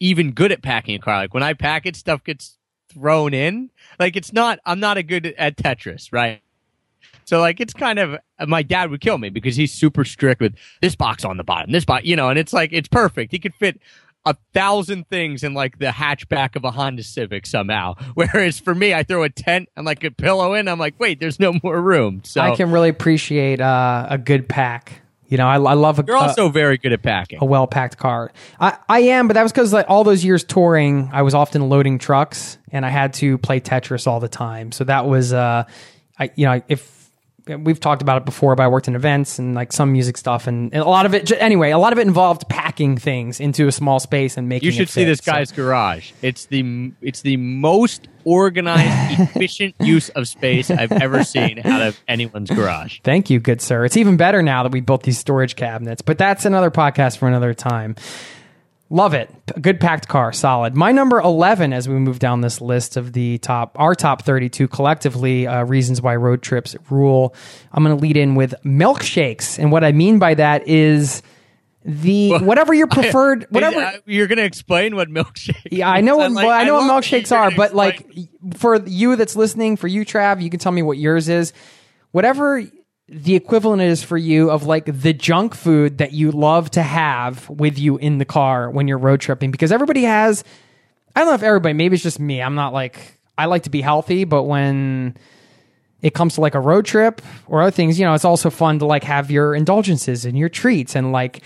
[0.00, 1.16] even good at packing a car.
[1.16, 2.58] Like when I pack it, stuff gets
[2.92, 3.70] thrown in.
[3.98, 4.58] Like it's not.
[4.64, 6.40] I'm not a good at Tetris, right?
[7.24, 10.54] So like it's kind of my dad would kill me because he's super strict with
[10.80, 13.32] this box on the bottom, this box, you know, and it's like it's perfect.
[13.32, 13.80] He could fit
[14.26, 17.94] a thousand things in like the hatchback of a Honda Civic somehow.
[18.14, 20.68] Whereas for me, I throw a tent and like a pillow in.
[20.68, 22.22] I'm like, wait, there's no more room.
[22.24, 25.02] So I can really appreciate uh, a good pack.
[25.34, 27.40] You know, I, I love a, you're also very good at packing.
[27.42, 28.30] a well packed car.
[28.60, 31.68] I, I am, but that was because like all those years touring, I was often
[31.68, 34.70] loading trucks and I had to play Tetris all the time.
[34.70, 35.64] So that was, uh,
[36.20, 37.03] I you know, if
[37.46, 40.46] we've talked about it before, but I worked in events and like some music stuff,
[40.46, 41.30] and, and a lot of it.
[41.32, 44.66] Anyway, a lot of it involved packing things into a small space and making.
[44.66, 45.06] You should see fit.
[45.06, 46.12] this So- guy's garage.
[46.22, 52.00] It's the it's the most organized, efficient use of space I've ever seen out of
[52.08, 53.00] anyone's garage.
[53.04, 53.84] Thank you, good sir.
[53.84, 57.28] It's even better now that we built these storage cabinets, but that's another podcast for
[57.28, 57.96] another time.
[58.94, 59.28] Love it.
[59.46, 60.76] P- Good packed car, solid.
[60.76, 64.68] My number 11 as we move down this list of the top our top 32
[64.68, 67.34] collectively uh, reasons why road trips rule.
[67.72, 71.22] I'm going to lead in with milkshakes and what I mean by that is
[71.84, 76.16] the whatever your preferred whatever Uh, You're going to explain what milkshake Yeah, I know
[76.16, 78.08] what well, I know what milkshakes are, but like
[78.56, 81.52] for you that's listening, for you, Trav, you can tell me what yours is.
[82.12, 82.62] Whatever
[83.14, 87.48] the equivalent is for you of like the junk food that you love to have
[87.48, 90.42] with you in the car when you're road tripping, because everybody has.
[91.14, 91.74] I don't know if everybody.
[91.74, 92.42] Maybe it's just me.
[92.42, 92.98] I'm not like
[93.38, 95.16] I like to be healthy, but when
[96.02, 98.80] it comes to like a road trip or other things, you know, it's also fun
[98.80, 101.42] to like have your indulgences and your treats and like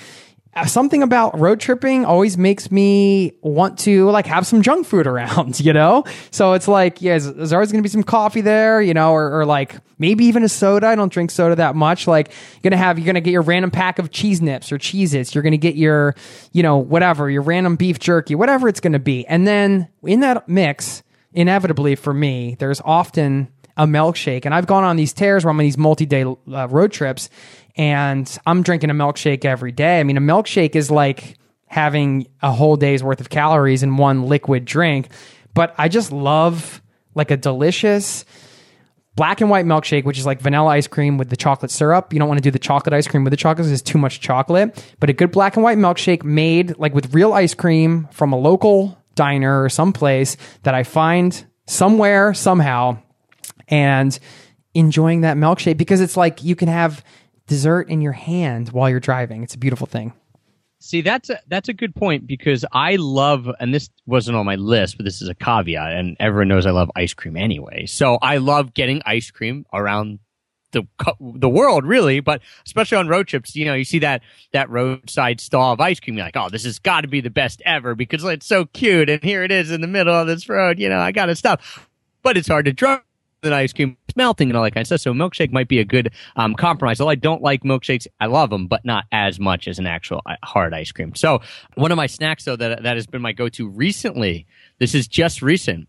[0.64, 5.60] something about road tripping always makes me want to like have some junk food around,
[5.64, 6.04] you know?
[6.30, 9.40] So it's like, yeah, there's always going to be some coffee there, you know, or,
[9.40, 10.86] or like maybe even a soda.
[10.86, 12.06] I don't drink soda that much.
[12.06, 14.72] Like you're going to have, you're going to get your random pack of cheese nips
[14.72, 15.34] or Cheez Its.
[15.34, 16.14] You're going to get your,
[16.52, 19.26] you know, whatever, your random beef jerky, whatever it's going to be.
[19.26, 24.44] And then in that mix, inevitably for me, there's often a milkshake.
[24.44, 27.30] And I've gone on these tears where I'm on these multi day uh, road trips
[27.78, 30.00] and I'm drinking a milkshake every day.
[30.00, 34.24] I mean, a milkshake is like having a whole day's worth of calories in one
[34.24, 35.10] liquid drink.
[35.54, 36.82] But I just love
[37.14, 38.24] like a delicious
[39.14, 42.12] black and white milkshake, which is like vanilla ice cream with the chocolate syrup.
[42.12, 43.98] You don't want to do the chocolate ice cream with the chocolate; because it's too
[43.98, 44.84] much chocolate.
[44.98, 48.38] But a good black and white milkshake made like with real ice cream from a
[48.38, 52.98] local diner or someplace that I find somewhere somehow,
[53.68, 54.18] and
[54.74, 57.04] enjoying that milkshake because it's like you can have
[57.48, 59.42] dessert in your hand while you're driving.
[59.42, 60.12] It's a beautiful thing.
[60.80, 64.54] See, that's a, that's a good point because I love, and this wasn't on my
[64.54, 67.86] list, but this is a caveat, and everyone knows I love ice cream anyway.
[67.86, 70.20] So I love getting ice cream around
[70.70, 70.86] the
[71.20, 73.56] the world, really, but especially on road trips.
[73.56, 76.64] You know, you see that that roadside stall of ice cream, you're like, oh, this
[76.64, 79.72] has got to be the best ever because it's so cute, and here it is
[79.72, 80.78] in the middle of this road.
[80.78, 81.60] You know, I got to stop,
[82.22, 83.00] but it's hard to drive
[83.42, 85.00] the ice cream is melting and all that kind of stuff.
[85.00, 87.00] So milkshake might be a good um, compromise.
[87.00, 90.22] Although I don't like milkshakes, I love them, but not as much as an actual
[90.26, 91.14] uh, hard ice cream.
[91.14, 91.40] So
[91.74, 94.46] one of my snacks though that that has been my go-to recently.
[94.78, 95.88] This is just recent.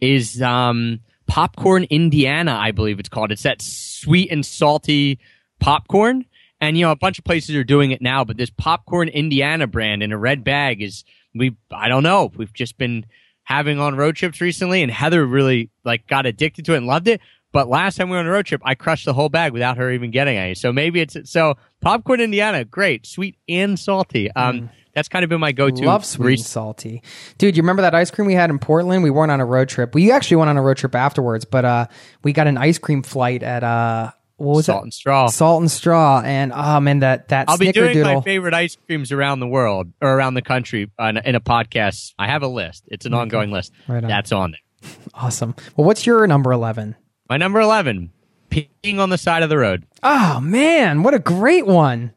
[0.00, 3.32] Is um, popcorn Indiana, I believe it's called.
[3.32, 5.18] It's that sweet and salty
[5.60, 6.24] popcorn.
[6.60, 9.66] And you know, a bunch of places are doing it now, but this popcorn Indiana
[9.66, 12.32] brand in a red bag is we I don't know.
[12.36, 13.06] We've just been
[13.48, 17.08] having on road trips recently and Heather really like got addicted to it and loved
[17.08, 17.22] it.
[17.50, 19.78] But last time we were on a road trip, I crushed the whole bag without
[19.78, 20.54] her even getting any.
[20.54, 24.30] So maybe it's so popcorn Indiana, great, sweet and salty.
[24.32, 25.86] Um, that's kind of been my go-to.
[25.86, 27.02] Love sweet and salty.
[27.38, 29.02] Dude, you remember that ice cream we had in Portland?
[29.02, 29.94] We weren't on a road trip.
[29.94, 31.86] We actually went on a road trip afterwards, but uh,
[32.22, 34.84] we got an ice cream flight at uh, what was Salt it?
[34.84, 35.26] and straw.
[35.28, 39.12] Salt and straw, and oh man, that that I'll be doing my favorite ice creams
[39.12, 42.14] around the world or around the country on, in a podcast.
[42.18, 42.84] I have a list.
[42.86, 43.72] It's an ongoing list.
[43.86, 44.08] Right on.
[44.08, 44.90] That's on there.
[45.14, 45.54] awesome.
[45.76, 46.96] Well, what's your number eleven?
[47.28, 48.10] My number 11,
[48.50, 49.84] peeing on the side of the road.
[50.02, 52.12] Oh man, what a great one!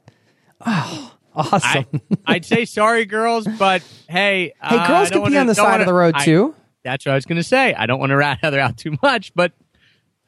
[0.66, 1.86] Oh, awesome.
[1.94, 5.48] I, I'd say sorry, girls, but hey, hey, uh, girls don't can be wanna- on
[5.48, 6.56] the side wanna- of the road I- too.
[6.84, 7.76] That's what I was going to say.
[7.76, 9.52] I don't want to rat Heather out too much, but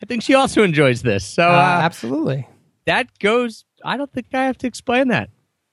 [0.04, 1.24] I think she also enjoys this.
[1.24, 2.46] So Uh, uh, absolutely.
[2.86, 3.64] that goes.
[3.86, 5.30] I don't think I have to explain that.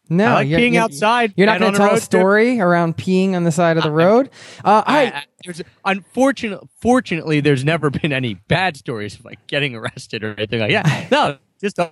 [0.09, 2.03] No, I like you're- peeing you're- outside You're not going to tell a trip.
[2.03, 4.31] story around peeing on the side of the road.
[4.65, 9.45] Uh, I, I, I, there's, unfortunately, fortunately, there's never been any bad stories of like
[9.49, 11.09] getting arrested or anything like that.
[11.11, 11.91] No, just uh,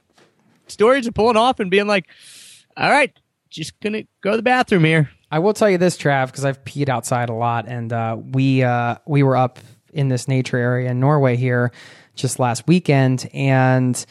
[0.68, 2.07] stories of pulling off and being like,
[2.77, 3.12] "All right,
[3.51, 6.64] just gonna go to the bathroom here." I will tell you this, Trav, because I've
[6.64, 9.59] peed outside a lot, and uh, we uh, we were up
[9.92, 11.70] in this nature area in Norway here
[12.18, 14.04] just last weekend, and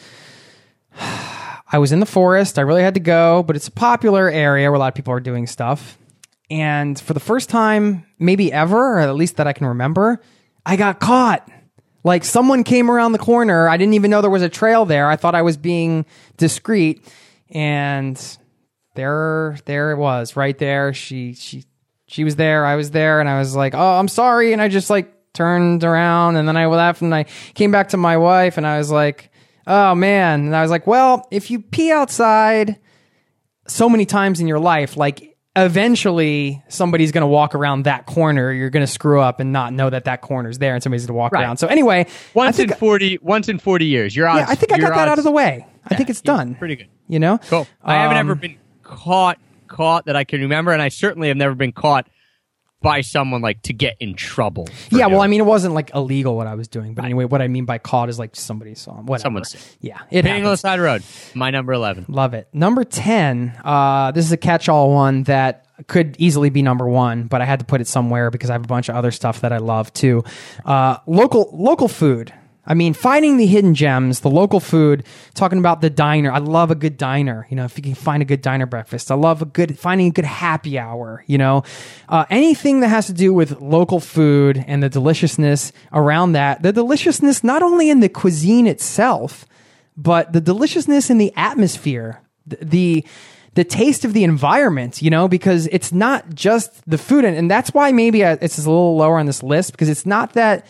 [0.99, 2.57] I was in the forest.
[2.57, 5.13] I really had to go, but it's a popular area where a lot of people
[5.13, 5.97] are doing stuff.
[6.49, 10.21] And for the first time, maybe ever, or at least that I can remember,
[10.65, 11.49] I got caught.
[12.05, 13.67] Like someone came around the corner.
[13.67, 15.09] I didn't even know there was a trail there.
[15.09, 16.05] I thought I was being
[16.37, 17.05] discreet,
[17.49, 18.17] and
[18.97, 21.63] there there it was right there she she
[22.07, 24.67] she was there i was there and i was like oh i'm sorry and i
[24.67, 27.23] just like turned around and then i left and i
[27.53, 29.29] came back to my wife and i was like
[29.67, 32.79] oh man and i was like well if you pee outside
[33.67, 38.51] so many times in your life like eventually somebody's going to walk around that corner
[38.51, 41.13] you're going to screw up and not know that that corner's there and somebody's going
[41.15, 41.43] to walk Right.
[41.43, 44.39] around so anyway Once think, in forty, once in forty years, your odds.
[44.41, 46.55] yeah, I think i your got that out of the way i think it's done
[46.55, 46.87] Pretty good.
[47.07, 47.67] you know Cool.
[47.83, 51.35] I haven't Um, ever been caught caught that I can remember, and I certainly have
[51.37, 52.07] never been caught
[52.81, 54.67] by someone like to get in trouble.
[54.91, 57.41] Yeah, well, I mean, it wasn't like illegal what I was doing, but anyway, what
[57.41, 59.05] I mean by caught is like somebody saw him.
[59.07, 59.23] Whatever.
[59.23, 59.57] Someone saw.
[59.81, 61.03] Yeah, it Peeing on the side road.
[61.33, 62.05] My number eleven.
[62.07, 62.47] Love it.
[62.53, 63.59] Number ten.
[63.63, 67.59] Uh, this is a catch-all one that could easily be number one, but I had
[67.59, 69.91] to put it somewhere because I have a bunch of other stuff that I love
[69.93, 70.23] too.
[70.65, 72.33] Uh, local local food.
[72.67, 76.31] I mean, finding the hidden gems, the local food, talking about the diner.
[76.31, 77.47] I love a good diner.
[77.49, 80.07] You know, if you can find a good diner breakfast, I love a good, finding
[80.07, 81.63] a good happy hour, you know,
[82.09, 86.61] uh, anything that has to do with local food and the deliciousness around that.
[86.61, 89.45] The deliciousness, not only in the cuisine itself,
[89.95, 93.05] but the deliciousness in the atmosphere, the, the
[93.55, 97.25] the taste of the environment, you know, because it's not just the food.
[97.25, 100.33] And, and that's why maybe it's a little lower on this list because it's not
[100.33, 100.63] that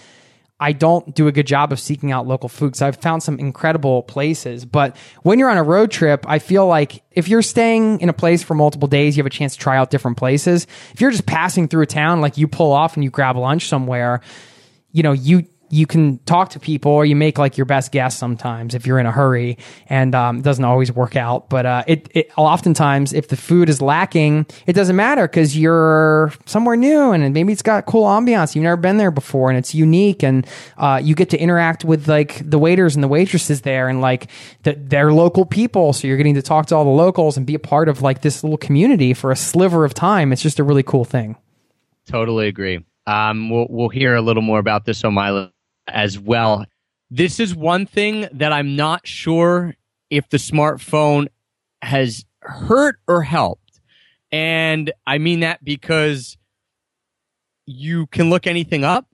[0.60, 3.39] I don't do a good job of seeking out local food because I've found some
[3.39, 4.66] incredible places.
[4.66, 8.14] But when you're on a road trip, I feel like if you're staying in a
[8.14, 10.66] place for multiple days, you have a chance to try out different places.
[10.93, 13.68] If you're just passing through a town, like you pull off and you grab lunch
[13.68, 14.22] somewhere,
[14.91, 18.18] you know, you you can talk to people or you make like your best guess
[18.18, 19.57] sometimes if you're in a hurry
[19.88, 21.49] and um, it doesn't always work out.
[21.49, 26.32] But uh, it, it oftentimes if the food is lacking it doesn't matter because you're
[26.45, 28.55] somewhere new and maybe it's got cool ambiance.
[28.55, 30.45] You've never been there before and it's unique and
[30.78, 34.28] uh, you get to interact with like the waiters and the waitresses there and like
[34.63, 35.93] the, they're local people.
[35.93, 38.22] So you're getting to talk to all the locals and be a part of like
[38.22, 40.32] this little community for a sliver of time.
[40.32, 41.36] It's just a really cool thing.
[42.07, 42.86] Totally agree.
[43.05, 45.57] Um, we'll we'll hear a little more about this on my list
[45.88, 46.65] as well.
[47.09, 49.75] This is one thing that I'm not sure
[50.09, 51.27] if the smartphone
[51.81, 53.79] has hurt or helped,
[54.31, 56.38] and I mean that because
[57.65, 59.07] you can look anything up,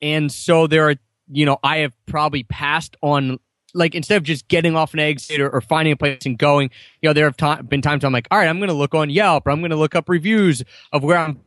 [0.00, 0.94] and so there are
[1.28, 3.38] you know I have probably passed on
[3.74, 6.70] like instead of just getting off an exit or, or finding a place and going,
[7.00, 8.94] you know, there have ti been times I'm like, all right, I'm going to look
[8.94, 10.62] on Yelp or I'm going to look up reviews
[10.92, 11.40] of where I'm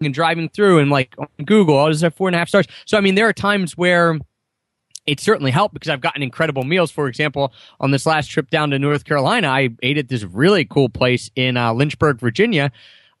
[0.00, 2.48] and driving through and like on Google, oh, does it have four and a half
[2.48, 2.66] stars?
[2.86, 4.18] So I mean, there are times where
[5.06, 6.90] it certainly helped because I've gotten incredible meals.
[6.90, 10.66] For example, on this last trip down to North Carolina, I ate at this really
[10.66, 12.70] cool place in uh, Lynchburg, Virginia.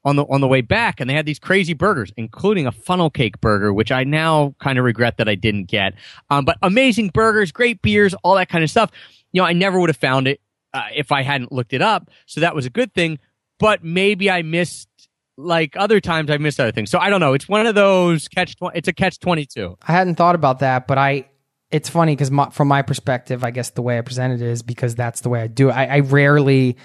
[0.04, 3.10] On the on the way back, and they had these crazy burgers, including a funnel
[3.10, 5.92] cake burger, which I now kind of regret that I didn't get.
[6.30, 8.90] Um, but amazing burgers, great beers, all that kind of stuff.
[9.32, 10.40] You know, I never would have found it
[10.72, 12.10] uh, if I hadn't looked it up.
[12.26, 13.18] So that was a good thing.
[13.58, 14.88] But maybe I missed
[15.38, 16.90] like other times I missed other things.
[16.90, 17.32] So I don't know.
[17.32, 18.56] It's one of those catch.
[18.56, 19.78] Tw- it's a catch twenty two.
[19.86, 21.28] I hadn't thought about that, but I.
[21.70, 24.94] It's funny because from my perspective, I guess the way I present it is because
[24.94, 25.72] that's the way I do it.
[25.72, 26.78] I, I rarely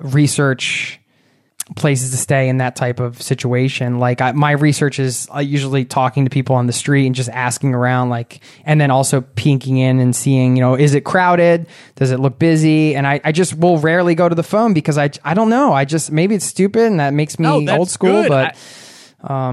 [0.00, 0.98] research
[1.76, 3.98] places to stay in that type of situation.
[3.98, 7.30] Like I, my research is uh, usually talking to people on the street and just
[7.30, 11.66] asking around, like, and then also peeking in and seeing, you know, is it crowded?
[11.96, 12.94] Does it look busy?
[12.94, 15.72] And I, I just will rarely go to the phone because I, I don't know.
[15.72, 18.28] I just maybe it's stupid and that makes me old school, good.
[18.28, 18.46] but.
[18.54, 18.58] I-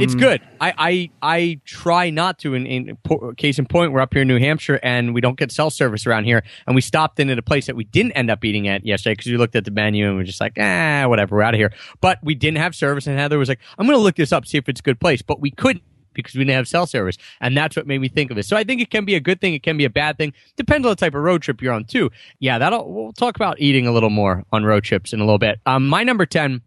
[0.02, 0.42] it's good.
[0.60, 2.54] I, I I try not to.
[2.56, 2.98] In, in
[3.38, 6.08] case in point, we're up here in New Hampshire and we don't get cell service
[6.08, 6.44] around here.
[6.66, 9.14] And we stopped in at a place that we didn't end up eating at yesterday
[9.14, 11.60] because we looked at the menu and we're just like, ah, whatever, we're out of
[11.60, 11.72] here.
[12.02, 14.46] But we didn't have service, and Heather was like, I'm going to look this up,
[14.46, 15.22] see if it's a good place.
[15.22, 18.32] But we couldn't because we didn't have cell service, and that's what made me think
[18.32, 18.48] of this.
[18.48, 20.34] So I think it can be a good thing, it can be a bad thing.
[20.58, 22.10] Depends on the type of road trip you're on too.
[22.40, 25.38] Yeah, that'll we'll talk about eating a little more on road trips in a little
[25.38, 25.60] bit.
[25.66, 26.62] Um, my number ten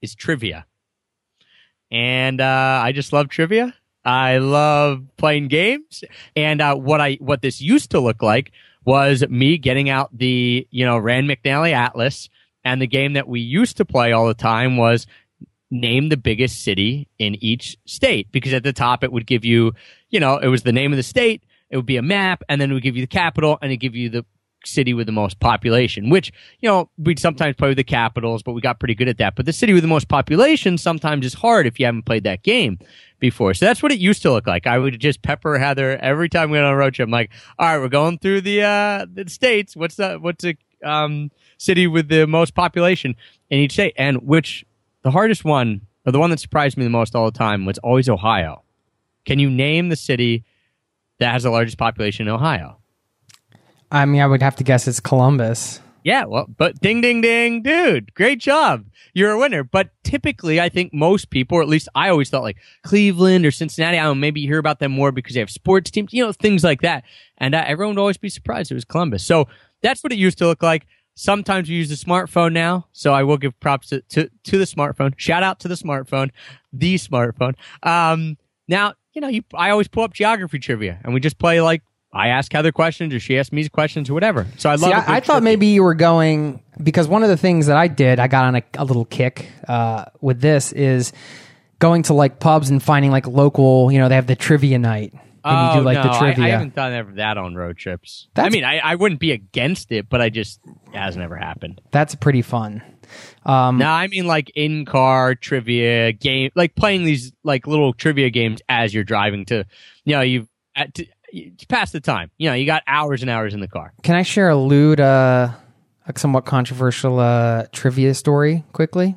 [0.00, 0.66] is trivia
[1.92, 3.74] and uh, I just love trivia.
[4.04, 6.02] I love playing games,
[6.34, 8.50] and uh, what I what this used to look like
[8.84, 12.28] was me getting out the you know Rand McNally Atlas,
[12.64, 15.06] and the game that we used to play all the time was
[15.70, 18.32] name the biggest city in each state.
[18.32, 19.72] Because at the top it would give you
[20.10, 22.60] you know it was the name of the state, it would be a map, and
[22.60, 24.24] then it would give you the capital, and it give you the
[24.64, 28.52] city with the most population, which, you know, we'd sometimes play with the capitals, but
[28.52, 29.36] we got pretty good at that.
[29.36, 32.42] But the city with the most population sometimes is hard if you haven't played that
[32.42, 32.78] game
[33.18, 33.54] before.
[33.54, 34.66] So that's what it used to look like.
[34.66, 37.06] I would just pepper Heather every time we went on a road trip.
[37.06, 39.76] I'm like, all right, we're going through the, uh, the states.
[39.76, 43.14] What's the, what's the, um, city with the most population
[43.48, 43.94] in each state?
[43.96, 44.64] And which
[45.02, 47.78] the hardest one, or the one that surprised me the most all the time was
[47.78, 48.64] always Ohio.
[49.24, 50.44] Can you name the city
[51.20, 52.81] that has the largest population in Ohio?
[53.92, 55.80] I mean, I would have to guess it's Columbus.
[56.02, 58.86] Yeah, well, but ding, ding, ding, dude, great job.
[59.14, 59.62] You're a winner.
[59.62, 63.50] But typically, I think most people, or at least I always thought like Cleveland or
[63.50, 66.12] Cincinnati, I don't know, maybe you hear about them more because they have sports teams,
[66.12, 67.04] you know, things like that.
[67.38, 69.24] And uh, everyone would always be surprised it was Columbus.
[69.24, 69.46] So
[69.82, 70.86] that's what it used to look like.
[71.14, 72.86] Sometimes we use the smartphone now.
[72.92, 75.12] So I will give props to, to, to the smartphone.
[75.18, 76.30] Shout out to the smartphone,
[76.72, 77.54] the smartphone.
[77.82, 81.60] Um, now, you know, you, I always pull up geography trivia and we just play
[81.60, 81.82] like
[82.12, 84.46] I ask Heather questions or she asks me questions or whatever.
[84.58, 84.90] So I love.
[84.90, 87.88] See, I, I thought maybe you were going because one of the things that I
[87.88, 91.12] did, I got on a, a little kick uh, with this is
[91.78, 93.90] going to like pubs and finding like local.
[93.90, 96.44] You know, they have the trivia night, And oh, you do like no, the trivia.
[96.44, 98.28] I, haven't done ever that on road trips.
[98.36, 100.60] I mean, I, I wouldn't be against it, but I just
[100.92, 101.80] it has never happened.
[101.92, 102.82] That's pretty fun.
[103.44, 108.28] Um, No, I mean like in car trivia game, like playing these like little trivia
[108.30, 109.64] games as you're driving to,
[110.04, 110.98] you know, you've at,
[111.32, 112.30] to pass the time.
[112.38, 113.92] You know, you got hours and hours in the car.
[114.02, 115.50] Can I share a lewd, uh,
[116.06, 119.16] a somewhat controversial uh, trivia story quickly?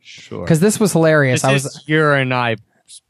[0.00, 0.44] Sure.
[0.44, 1.42] Because this was hilarious.
[1.42, 2.56] this I was your and I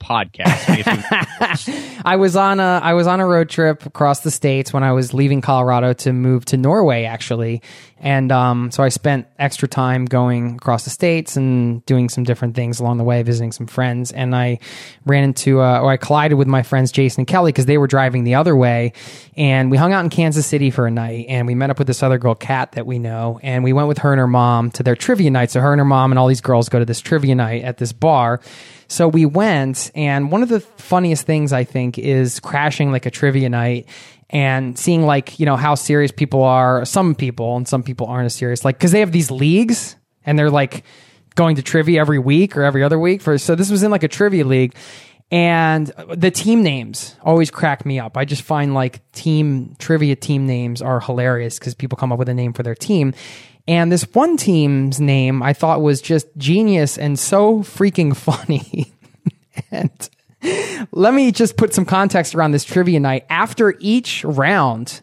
[0.00, 2.00] podcast.
[2.04, 4.92] I was on a I was on a road trip across the states when I
[4.92, 7.62] was leaving Colorado to move to Norway actually,
[7.98, 12.54] and um, so I spent extra time going across the states and doing some different
[12.54, 14.58] things along the way, visiting some friends, and I
[15.06, 17.86] ran into uh, or I collided with my friends Jason and Kelly because they were
[17.86, 18.92] driving the other way,
[19.36, 21.86] and we hung out in Kansas City for a night, and we met up with
[21.86, 24.70] this other girl Kat that we know, and we went with her and her mom
[24.72, 25.50] to their trivia night.
[25.50, 27.78] So her and her mom and all these girls go to this trivia night at
[27.78, 28.40] this bar.
[28.92, 33.10] So we went, and one of the funniest things I think is crashing like a
[33.10, 33.88] trivia night
[34.28, 36.84] and seeing like you know how serious people are.
[36.84, 40.38] Some people and some people aren't as serious, like because they have these leagues and
[40.38, 40.84] they're like
[41.36, 43.22] going to trivia every week or every other week.
[43.22, 44.74] For so this was in like a trivia league,
[45.30, 48.18] and the team names always crack me up.
[48.18, 52.28] I just find like team trivia team names are hilarious because people come up with
[52.28, 53.14] a name for their team.
[53.68, 58.92] And this one team's name I thought was just genius and so freaking funny.
[59.70, 59.90] and
[60.90, 63.24] let me just put some context around this trivia night.
[63.30, 65.02] After each round,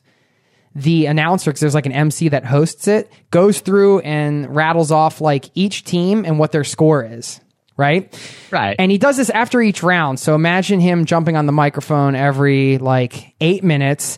[0.75, 5.21] the announcer, because there's like an MC that hosts it, goes through and rattles off
[5.21, 7.39] like each team and what their score is.
[7.77, 8.13] Right?
[8.51, 8.75] Right.
[8.77, 10.19] And he does this after each round.
[10.19, 14.17] So imagine him jumping on the microphone every like eight minutes,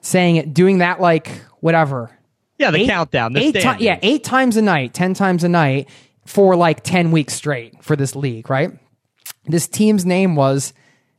[0.00, 1.28] saying it, doing that like
[1.60, 2.10] whatever.
[2.58, 3.32] Yeah, the Eight- countdown.
[3.32, 5.88] The eight ti- yeah, eight times a night, ten times a night
[6.26, 8.72] for like ten weeks straight for this league, right?
[9.46, 10.72] This team's name was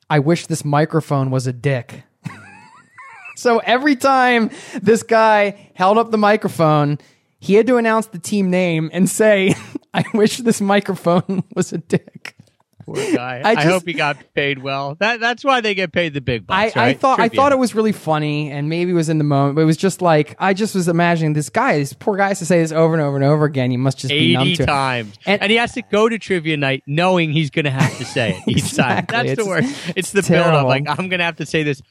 [0.10, 2.04] I wish this microphone was a dick.
[3.36, 4.50] so every time
[4.82, 6.98] this guy held up the microphone,
[7.40, 9.56] he had to announce the team name and say,
[9.94, 12.36] I wish this microphone was a dick.
[12.94, 13.42] Poor guy.
[13.46, 14.96] I I, hope he got paid well.
[15.00, 16.76] That that's why they get paid the big bucks.
[16.76, 17.00] I right?
[17.00, 19.62] thought I thought it was really funny and maybe it was in the moment, but
[19.62, 22.46] it was just like I just was imagining this guy, this poor guy has to
[22.46, 23.72] say this over and over and over again.
[23.72, 24.66] You must just be numb eighty to it.
[24.66, 27.98] times, And- and, he has to go to trivia night knowing he's going to have
[27.98, 29.06] to say it each time.
[29.10, 29.94] That's It's- the worst.
[29.96, 30.68] It's the build up.
[30.68, 31.82] Like I'm going to have to say this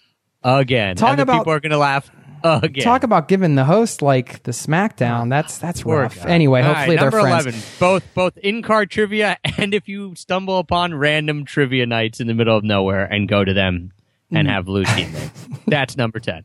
[0.43, 0.97] again.
[0.97, 2.11] Talk and the about- people are going to laugh
[2.63, 2.85] again.
[2.85, 5.29] Talk about giving the host like the smackdown.
[5.31, 6.25] That's that's Poor rough.
[6.27, 7.47] Anyway, All hopefully right, they're number friends.
[7.47, 7.61] eleven.
[7.81, 12.35] Both both in car trivia and if you stumble upon random trivia nights in the
[12.35, 13.93] middle of nowhere and go to them
[14.31, 14.51] and Mm.
[14.51, 15.49] have loose teammates.
[15.67, 16.45] That's number ten.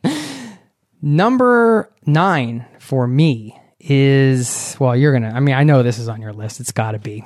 [1.01, 5.31] Number nine for me is well, you're gonna.
[5.35, 6.59] I mean, I know this is on your list.
[6.61, 7.25] It's got to be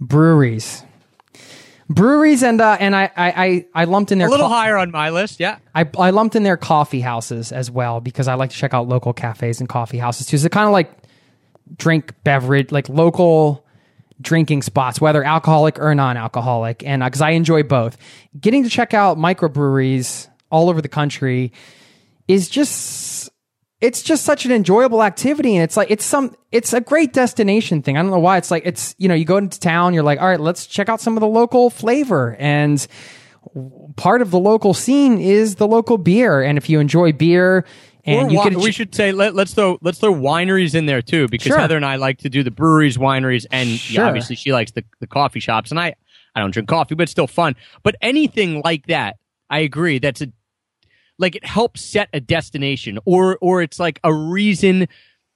[0.00, 0.82] breweries.
[1.88, 4.76] Breweries and uh, and I, I I I lumped in there A little co- higher
[4.76, 5.38] on my list.
[5.38, 5.58] Yeah.
[5.74, 8.88] I, I lumped in there coffee houses as well because I like to check out
[8.88, 10.38] local cafes and coffee houses too.
[10.38, 10.90] So kind of like
[11.76, 13.64] drink beverage, like local
[14.20, 17.96] drinking spots, whether alcoholic or non-alcoholic, and because I enjoy both.
[18.40, 21.52] Getting to check out microbreweries all over the country
[22.26, 22.70] is just
[23.80, 27.82] it's just such an enjoyable activity and it's like it's some it's a great destination
[27.82, 30.02] thing i don't know why it's like it's you know you go into town you're
[30.02, 32.86] like all right let's check out some of the local flavor and
[33.96, 37.64] part of the local scene is the local beer and if you enjoy beer
[38.04, 41.02] and Or you could we should say let, let's throw let's throw wineries in there
[41.02, 41.58] too because Sure.
[41.58, 44.84] Heather and I like to do the breweries, wineries, and yeah, obviously she likes the,
[45.00, 45.96] the coffee shops, and I
[46.34, 47.56] I don't drink coffee, but it's still fun.
[47.82, 49.16] But anything like that,
[49.50, 49.98] I agree.
[49.98, 50.28] That's a
[51.18, 54.88] like it helps set a destination, or or it's like a reason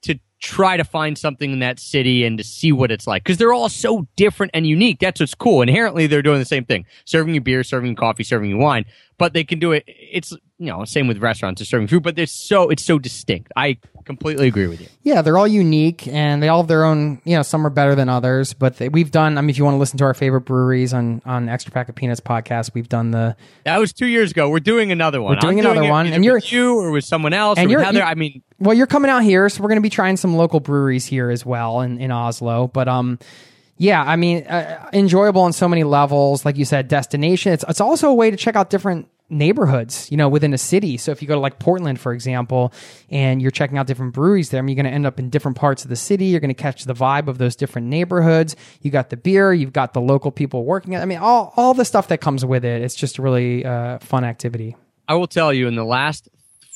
[0.03, 3.37] to try to find something in that city and to see what it's like because
[3.37, 4.99] they're all so different and unique.
[4.99, 5.61] That's what's cool.
[5.61, 8.85] Inherently, they're doing the same thing: serving you beer, serving you coffee, serving you wine.
[9.21, 9.83] But they can do it.
[9.87, 13.51] It's you know same with restaurants, they're serving food, but they're so it's so distinct.
[13.55, 14.87] I completely agree with you.
[15.03, 17.93] yeah they're all unique and they all have their own you know some are better
[17.93, 20.15] than others but they, we've done i mean if you want to listen to our
[20.15, 24.07] favorite breweries on on extra pack of peanuts podcast we've done the That was two
[24.07, 24.49] years ago.
[24.49, 25.35] We're doing another one.
[25.35, 27.67] We're doing I'm another it one, and you're- with you or with someone else and
[27.67, 27.99] or you're- Heather.
[27.99, 30.35] you- I mean, Well, you're coming out here, so we're going to be trying some
[30.35, 32.67] local breweries here as well in, in Oslo.
[32.69, 33.19] But um,
[33.77, 36.43] yeah, I mean, uh, enjoyable on so many levels.
[36.43, 37.53] Like you said, destination.
[37.53, 40.97] It's it's also a way to check out different neighborhoods, you know, within a city.
[40.97, 42.73] So if you go to like Portland, for example,
[43.09, 45.29] and you're checking out different breweries there, I mean, you're going to end up in
[45.29, 46.25] different parts of the city.
[46.25, 48.55] You're going to catch the vibe of those different neighborhoods.
[48.81, 50.95] You got the beer, you've got the local people working.
[50.95, 52.81] I mean, all all the stuff that comes with it.
[52.81, 54.75] It's just a really uh, fun activity.
[55.07, 56.29] I will tell you in the last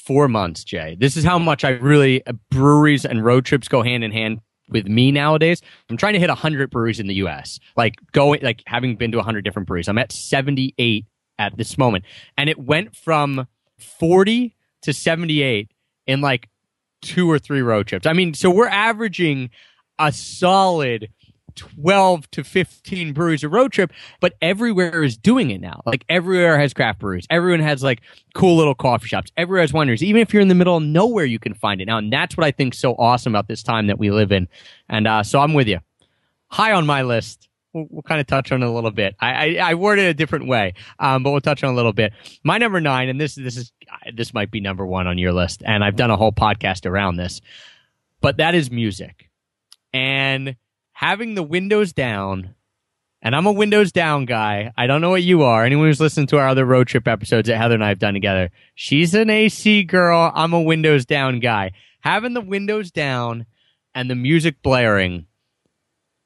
[0.05, 3.81] four months, Jay, this is how much I really uh, breweries and road trips go
[3.81, 4.39] hand in hand
[4.69, 5.61] with me nowadays.
[5.89, 7.59] I'm trying to hit 100 breweries in the U.S.
[7.75, 9.87] Like going, like having been to 100 different breweries.
[9.87, 11.05] I'm at 78
[11.39, 12.05] at this moment.
[12.37, 15.69] And it went from 40 to 78
[16.07, 16.49] in like
[17.01, 18.05] two or three road trips.
[18.05, 19.49] I mean, so we're averaging
[19.99, 21.09] a solid
[21.55, 25.81] 12 to 15 breweries a road trip, but everywhere is doing it now.
[25.85, 27.25] Like everywhere has craft breweries.
[27.29, 28.01] Everyone has like
[28.33, 29.31] cool little coffee shops.
[29.37, 30.01] Everywhere has wineries.
[30.01, 31.97] Even if you're in the middle of nowhere, you can find it now.
[31.97, 34.47] And that's what I think so awesome about this time that we live in.
[34.89, 35.79] And uh, so I'm with you.
[36.49, 37.47] High on my list.
[37.75, 39.17] We'll, kind of touch on a little bit.
[39.19, 41.91] I, I, I worded it a different way, um, but we'll touch on a little
[41.91, 42.13] bit.
[42.41, 43.73] My number nine, and this this is
[44.13, 47.17] this might be number one on your list, and I've done a whole podcast around
[47.17, 47.41] this,
[48.21, 49.29] but that is music,
[49.93, 50.55] and
[50.93, 52.55] having the windows down.
[53.21, 54.71] And I'm a windows down guy.
[54.77, 55.65] I don't know what you are.
[55.65, 58.13] Anyone who's listened to our other road trip episodes that Heather and I have done
[58.13, 60.31] together, she's an AC girl.
[60.35, 61.71] I'm a windows down guy.
[62.01, 63.47] Having the windows down
[63.95, 65.25] and the music blaring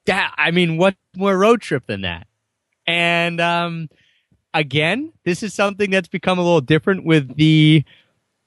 [0.09, 2.27] that I mean, what more road trip than that?
[2.85, 3.89] And um,
[4.53, 7.83] again, this is something that's become a little different with the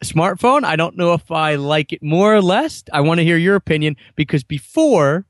[0.04, 0.64] smartphone.
[0.64, 2.82] I don't know if I like it more or less.
[2.92, 5.26] I want to hear your opinion because before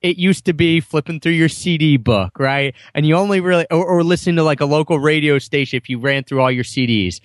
[0.00, 2.74] it used to be flipping through your CD book, right?
[2.94, 5.98] And you only really, or, or listening to like a local radio station if you
[5.98, 7.20] ran through all your CDs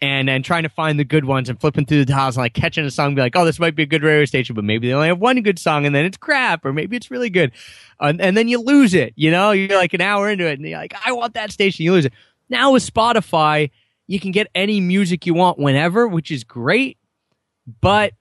[0.00, 2.54] and then trying to find the good ones and flipping through the dials and like
[2.54, 4.88] catching a song, be like, oh, this might be a good radio station, but maybe
[4.88, 7.52] they only have one good song and then it's crap, or maybe it's really good,
[8.00, 9.12] and, and then you lose it.
[9.16, 11.84] You know, you're like an hour into it and you're like, I want that station,
[11.84, 12.12] you lose it.
[12.48, 13.70] Now with Spotify,
[14.06, 16.96] you can get any music you want whenever, which is great,
[17.80, 18.12] but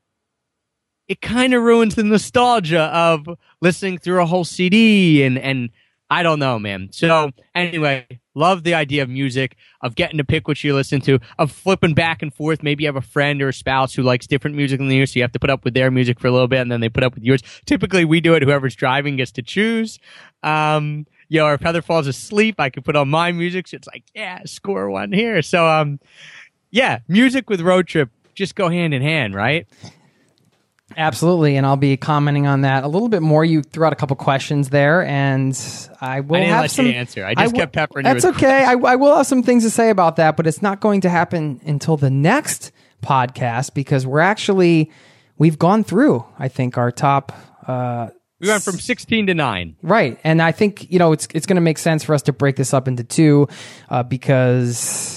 [1.07, 3.27] it kind of ruins the nostalgia of
[3.61, 5.69] listening through a whole CD and and
[6.09, 6.89] I don't know, man.
[6.91, 11.19] So anyway, love the idea of music, of getting to pick what you listen to,
[11.37, 12.63] of flipping back and forth.
[12.63, 15.17] Maybe you have a friend or a spouse who likes different music than you, so
[15.17, 16.89] you have to put up with their music for a little bit, and then they
[16.89, 17.41] put up with yours.
[17.65, 18.43] Typically, we do it.
[18.43, 19.99] Whoever's driving gets to choose.
[20.43, 23.67] Um, you know, if Heather falls asleep, I can put on my music.
[23.67, 25.41] So it's like, yeah, score one here.
[25.41, 25.99] So, um,
[26.71, 29.67] yeah, music with road trip just go hand in hand, right?
[30.97, 33.45] Absolutely, and I'll be commenting on that a little bit more.
[33.45, 35.55] You threw out a couple questions there, and
[36.01, 37.23] I will I have let some you answer.
[37.23, 38.63] I just will- kept peppering you That's okay.
[38.65, 41.09] I, I will have some things to say about that, but it's not going to
[41.09, 42.71] happen until the next
[43.03, 44.91] podcast because we're actually
[45.37, 46.25] we've gone through.
[46.39, 47.31] I think our top.
[47.67, 49.75] Uh, We went from 16 to 9.
[49.83, 52.33] Right, and I think you know it's it's going to make sense for us to
[52.33, 53.47] break this up into two,
[53.89, 55.16] uh, because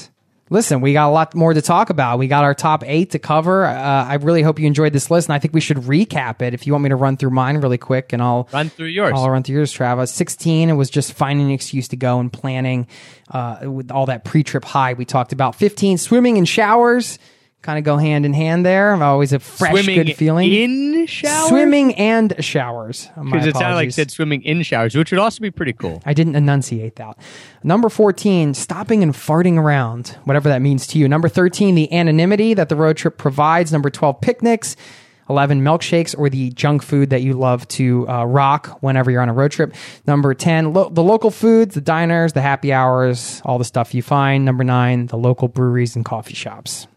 [0.50, 2.18] listen, we got a lot more to talk about.
[2.18, 3.64] We got our top eight to cover.
[3.64, 6.52] Uh, I really hope you enjoyed this list, and I think we should recap it.
[6.52, 9.12] If you want me to run through mine really quick, and I'll Run through yours.
[9.14, 10.12] I'll run through yours, Travis.
[10.12, 12.86] Sixteen, it was just finding an excuse to go and planning
[13.30, 15.54] uh, with all that pre-trip high we talked about.
[15.54, 17.18] Fifteen, swimming and showers.
[17.62, 18.92] Kind of go hand in hand there.
[18.94, 20.50] I'm always a fresh, Swimming good feeling.
[20.50, 21.48] in showers?
[21.48, 23.10] Swimming and showers.
[23.22, 26.02] Because it sounded like it said swimming in showers, which would also be pretty cool.
[26.06, 27.18] I didn't enunciate that.
[27.62, 31.06] Number 14, stopping and farting around, whatever that means to you.
[31.06, 33.72] Number 13, the anonymity that the road trip provides.
[33.72, 34.74] Number 12, picnics.
[35.28, 39.28] 11, milkshakes or the junk food that you love to uh, rock whenever you're on
[39.28, 39.72] a road trip.
[40.06, 44.02] Number 10, lo- the local foods, the diners, the happy hours, all the stuff you
[44.02, 44.44] find.
[44.44, 46.88] Number 9, the local breweries and coffee shops.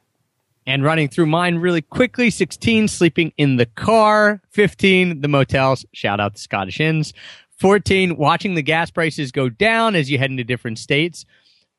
[0.65, 4.41] And running through mine really quickly 16, sleeping in the car.
[4.51, 5.85] 15, the motels.
[5.93, 7.13] Shout out to Scottish Inns.
[7.59, 11.25] 14, watching the gas prices go down as you head into different states.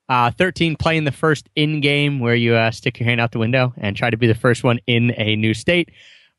[0.09, 3.39] Uh, 13, playing the first in game where you uh, stick your hand out the
[3.39, 5.91] window and try to be the first one in a new state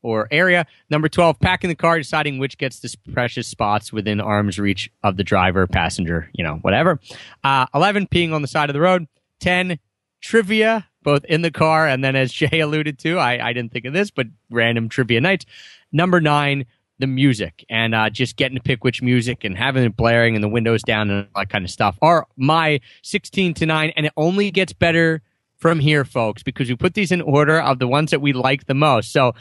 [0.03, 0.67] or area.
[0.91, 5.17] Number 12, packing the car, deciding which gets the precious spots within arm's reach of
[5.17, 6.99] the driver, passenger, you know, whatever.
[7.43, 9.07] Uh, 11, peeing on the side of the road.
[9.39, 9.79] 10,
[10.21, 13.85] trivia, both in the car and then as Jay alluded to, I, I didn't think
[13.85, 15.45] of this, but random trivia nights.
[15.93, 16.65] Number nine,
[16.99, 20.43] the music and uh, just getting to pick which music and having it blaring and
[20.43, 24.05] the windows down and all that kind of stuff are my 16 to 9 and
[24.05, 25.21] it only gets better
[25.57, 28.65] from here folks because we put these in order of the ones that we like
[28.65, 29.11] the most.
[29.11, 29.33] So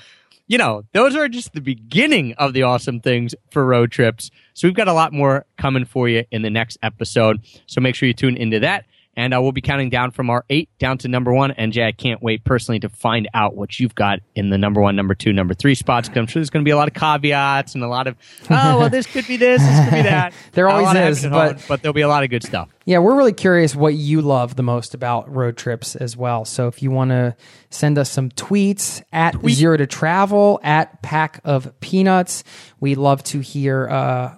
[0.47, 4.31] you know those are just the beginning of the awesome things for road trips.
[4.53, 7.45] So we've got a lot more coming for you in the next episode.
[7.67, 8.85] So make sure you tune into that
[9.17, 11.51] and uh, we'll be counting down from our eight down to number one.
[11.53, 14.81] And Jay, I can't wait personally to find out what you've got in the number
[14.81, 16.09] one, number two, number three spots.
[16.09, 18.17] Because I'm sure there's going to be a lot of caveats and a lot of,
[18.51, 20.33] oh, well, this could be this, this could be that.
[20.53, 22.69] There always is, but- but there'll be a lot of good stuff.
[22.87, 26.45] Yeah, we're really curious what you love the most about road trips as well.
[26.45, 27.35] So if you want to
[27.71, 32.45] send us some tweets at zero to travel at pack of peanuts,
[32.81, 34.37] we'd love to hear uh,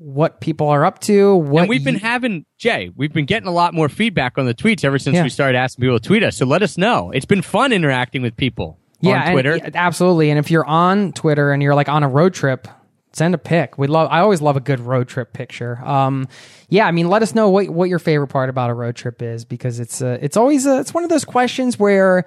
[0.00, 1.34] what people are up to.
[1.36, 4.54] What And we've been having Jay, we've been getting a lot more feedback on the
[4.54, 5.22] tweets ever since Yeah.
[5.22, 6.36] we started asking people to tweet us.
[6.36, 7.10] So let us know.
[7.10, 9.56] It's been fun interacting with people yeah, on and- Twitter.
[9.56, 10.30] yeah, absolutely.
[10.30, 12.68] And if you're on Twitter and you're like on a road trip,
[13.12, 13.78] send a pic.
[13.78, 14.08] We love.
[14.10, 15.78] I always love a good road trip picture.
[15.84, 16.28] Um,
[16.68, 19.22] yeah, I mean, let us know what what your favorite part about a road trip
[19.22, 22.24] is because it's uh, it's always uh, it's one of those questions where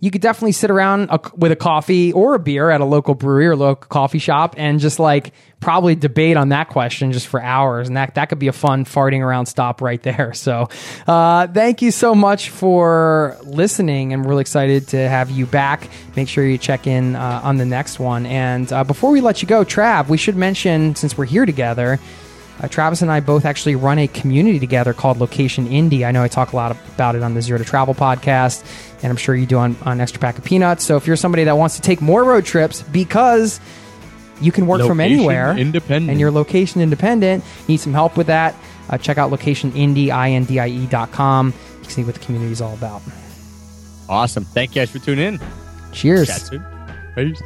[0.00, 3.14] you could definitely sit around a, with a coffee or a beer at a local
[3.14, 7.42] brewery or local coffee shop and just like probably debate on that question just for
[7.42, 7.88] hours.
[7.88, 10.32] And that, that could be a fun farting around stop right there.
[10.34, 10.68] So,
[11.08, 14.12] uh, thank you so much for listening.
[14.12, 15.88] I'm really excited to have you back.
[16.14, 18.24] Make sure you check in uh, on the next one.
[18.26, 21.98] And uh, before we let you go, Trav, we should mention since we're here together,
[22.60, 26.06] uh, Travis and I both actually run a community together called Location Indie.
[26.06, 28.64] I know I talk a lot about it on the Zero to Travel podcast,
[29.02, 30.84] and I'm sure you do on, on Extra Pack of Peanuts.
[30.84, 33.60] So if you're somebody that wants to take more road trips because
[34.40, 36.10] you can work from anywhere independent.
[36.10, 38.54] and you're location independent, need some help with that,
[38.90, 41.48] uh, check out Location Indie, I-N-D-I-E dot com.
[41.76, 43.02] You can see what the community is all about.
[44.08, 44.44] Awesome.
[44.44, 45.40] Thank you guys for tuning in.
[45.92, 46.28] Cheers.
[46.28, 46.64] Chat soon.
[47.14, 47.42] Peace.